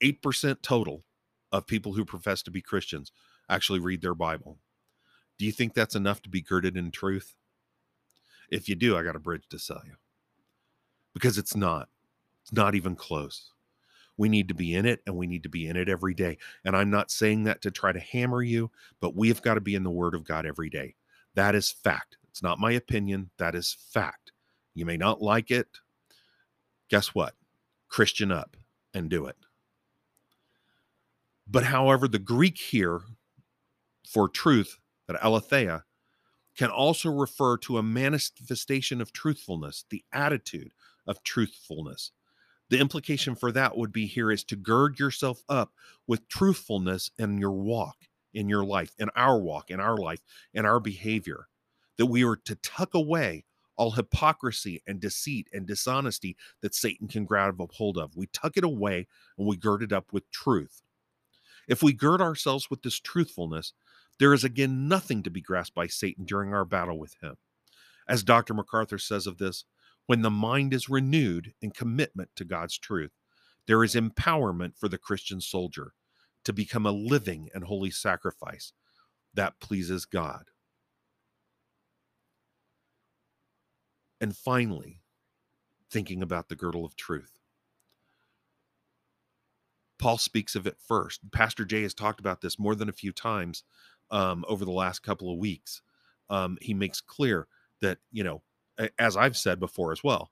[0.02, 1.04] 8% total
[1.50, 3.12] of people who profess to be Christians
[3.48, 4.58] actually read their Bible.
[5.38, 7.34] Do you think that's enough to be girded in truth?
[8.50, 9.94] If you do, I got a bridge to sell you.
[11.14, 11.88] Because it's not.
[12.42, 13.51] It's not even close.
[14.22, 16.38] We need to be in it and we need to be in it every day.
[16.64, 18.70] And I'm not saying that to try to hammer you,
[19.00, 20.94] but we have got to be in the Word of God every day.
[21.34, 22.18] That is fact.
[22.28, 23.30] It's not my opinion.
[23.38, 24.30] That is fact.
[24.74, 25.66] You may not like it
[26.88, 27.34] guess what?
[27.88, 28.56] Christian up
[28.94, 29.34] and do it.
[31.48, 33.00] But however, the Greek here
[34.06, 35.82] for truth, that aletheia,
[36.56, 40.74] can also refer to a manifestation of truthfulness, the attitude
[41.08, 42.12] of truthfulness.
[42.72, 45.74] The implication for that would be here is to gird yourself up
[46.06, 47.96] with truthfulness in your walk,
[48.32, 50.20] in your life, in our walk, in our life,
[50.54, 51.48] in our behavior.
[51.98, 53.44] That we are to tuck away
[53.76, 58.16] all hypocrisy and deceit and dishonesty that Satan can grab a hold of.
[58.16, 59.06] We tuck it away
[59.36, 60.80] and we gird it up with truth.
[61.68, 63.74] If we gird ourselves with this truthfulness,
[64.18, 67.36] there is again nothing to be grasped by Satan during our battle with him.
[68.08, 68.54] As Dr.
[68.54, 69.66] MacArthur says of this,
[70.06, 73.12] when the mind is renewed in commitment to God's truth,
[73.66, 75.92] there is empowerment for the Christian soldier
[76.44, 78.72] to become a living and holy sacrifice
[79.34, 80.50] that pleases God.
[84.20, 85.00] And finally,
[85.90, 87.38] thinking about the girdle of truth.
[89.98, 91.20] Paul speaks of it first.
[91.30, 93.62] Pastor Jay has talked about this more than a few times
[94.10, 95.80] um, over the last couple of weeks.
[96.28, 97.46] Um, he makes clear
[97.80, 98.42] that, you know,
[98.98, 100.30] as I've said before as well,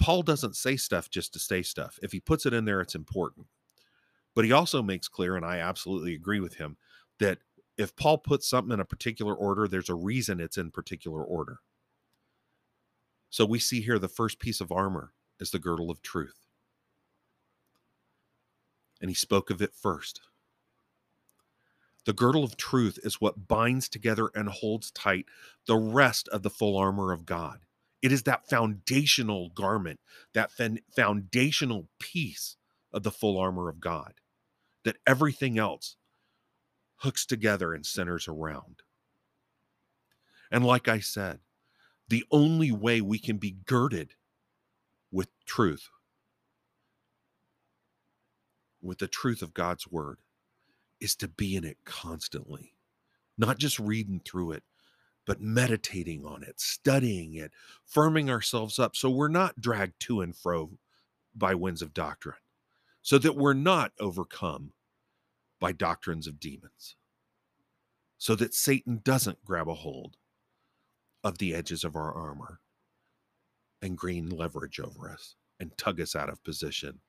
[0.00, 1.98] Paul doesn't say stuff just to say stuff.
[2.02, 3.46] If he puts it in there, it's important.
[4.34, 6.76] But he also makes clear, and I absolutely agree with him,
[7.18, 7.38] that
[7.76, 11.58] if Paul puts something in a particular order, there's a reason it's in particular order.
[13.30, 16.46] So we see here the first piece of armor is the girdle of truth.
[19.00, 20.20] And he spoke of it first.
[22.08, 25.26] The girdle of truth is what binds together and holds tight
[25.66, 27.66] the rest of the full armor of God.
[28.00, 30.00] It is that foundational garment,
[30.32, 30.50] that
[30.96, 32.56] foundational piece
[32.94, 34.14] of the full armor of God
[34.86, 35.96] that everything else
[37.00, 38.80] hooks together and centers around.
[40.50, 41.40] And like I said,
[42.08, 44.14] the only way we can be girded
[45.12, 45.90] with truth,
[48.80, 50.20] with the truth of God's word,
[51.00, 52.74] is to be in it constantly,
[53.36, 54.62] not just reading through it,
[55.26, 57.52] but meditating on it, studying it,
[57.92, 60.70] firming ourselves up so we're not dragged to and fro
[61.34, 62.36] by winds of doctrine,
[63.02, 64.72] so that we're not overcome
[65.60, 66.96] by doctrines of demons,
[68.16, 70.16] so that Satan doesn't grab a hold
[71.22, 72.60] of the edges of our armor
[73.82, 77.00] and gain leverage over us and tug us out of position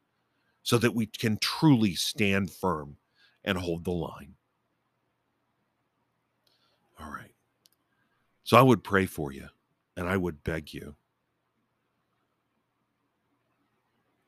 [0.63, 2.97] so that we can truly stand firm
[3.43, 4.35] and hold the line.
[6.99, 7.33] All right.
[8.43, 9.47] So I would pray for you
[9.95, 10.95] and I would beg you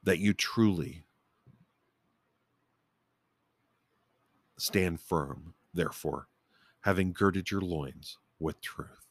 [0.03, 1.05] that you truly
[4.57, 6.27] stand firm, therefore,
[6.81, 9.05] having girded your loins with truth.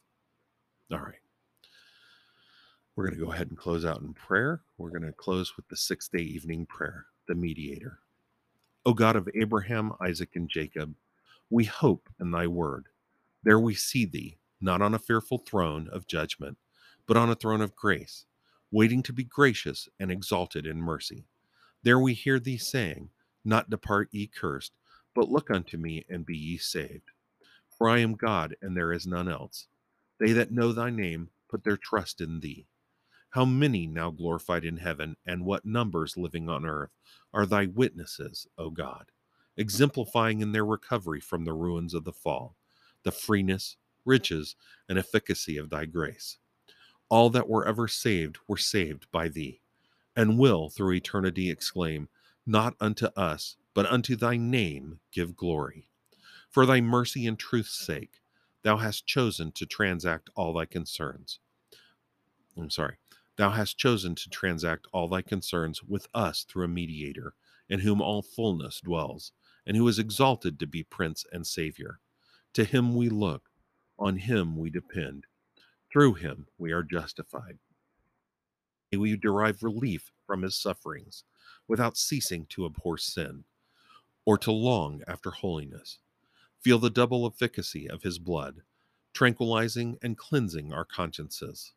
[0.91, 1.15] All right.
[2.95, 4.61] We're going to go ahead and close out in prayer.
[4.77, 8.00] We're going to close with the six day evening prayer, the mediator.
[8.85, 10.95] O God of Abraham, Isaac, and Jacob,
[11.51, 12.87] we hope in thy word.
[13.43, 16.57] There we see thee, not on a fearful throne of judgment,
[17.07, 18.25] but on a throne of grace,
[18.71, 21.25] waiting to be gracious and exalted in mercy.
[21.83, 23.09] There we hear thee saying,
[23.45, 24.73] Not depart ye cursed,
[25.15, 27.11] but look unto me and be ye saved.
[27.77, 29.67] For I am God, and there is none else.
[30.19, 32.67] They that know thy name put their trust in thee.
[33.31, 36.91] How many now glorified in heaven, and what numbers living on earth
[37.33, 39.05] are thy witnesses, O God,
[39.55, 42.57] exemplifying in their recovery from the ruins of the fall,
[43.03, 44.57] the freeness, riches,
[44.89, 46.39] and efficacy of thy grace.
[47.07, 49.61] All that were ever saved were saved by thee,
[50.13, 52.09] and will through eternity exclaim,
[52.45, 55.87] Not unto us, but unto thy name give glory.
[56.49, 58.19] For thy mercy and truth's sake,
[58.63, 61.39] thou hast chosen to transact all thy concerns.
[62.57, 62.97] I'm sorry,
[63.37, 67.33] thou hast chosen to transact all thy concerns with us through a mediator,
[67.69, 69.31] in whom all fullness dwells,
[69.65, 71.99] and who is exalted to be Prince and Savior.
[72.53, 73.49] To him we look,
[73.97, 75.25] on him we depend.
[75.91, 77.59] Through him we are justified.
[78.91, 81.23] May we derive relief from his sufferings,
[81.67, 83.45] without ceasing to abhor sin,
[84.25, 85.99] or to long after holiness
[86.59, 88.61] feel the double efficacy of his blood,
[89.13, 91.73] tranquilizing and cleansing our consciences.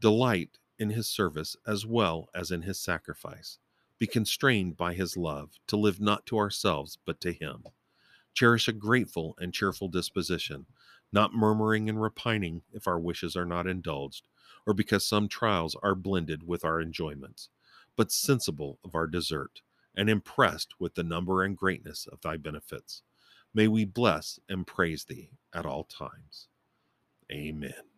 [0.00, 3.58] Delight in his service as well as in his sacrifice.
[3.98, 7.64] Be constrained by his love to live not to ourselves but to him.
[8.34, 10.66] Cherish a grateful and cheerful disposition,
[11.12, 14.28] not murmuring and repining if our wishes are not indulged,
[14.66, 17.50] or because some trials are blended with our enjoyments,
[17.96, 19.62] but sensible of our desert,
[19.96, 23.02] and impressed with the number and greatness of thy benefits
[23.54, 26.48] May we bless and praise thee at all times.
[27.32, 27.89] Amen.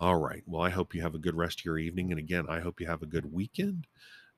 [0.00, 0.42] All right.
[0.46, 2.10] Well, I hope you have a good rest of your evening.
[2.12, 3.86] And again, I hope you have a good weekend.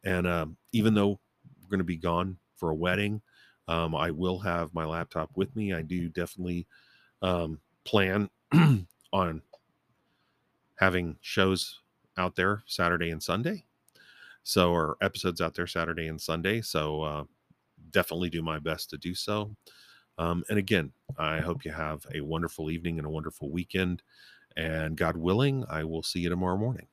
[0.05, 1.21] And um, even though
[1.61, 3.23] we're going to be gone for a wedding,
[3.69, 5.73] um, I will have my laptop with me.
[5.75, 6.67] I do definitely
[7.23, 8.31] um, plan
[9.13, 9.43] on
[10.77, 11.81] having shows
[12.17, 13.65] out there Saturday and Sunday.
[14.45, 16.63] So, or episodes out there Saturday and Sunday.
[16.63, 17.25] So, uh,
[17.91, 19.57] definitely do my best to do so.
[20.19, 24.03] Um, and again, I hope you have a wonderful evening and a wonderful weekend.
[24.57, 26.87] And God willing, I will see you tomorrow morning.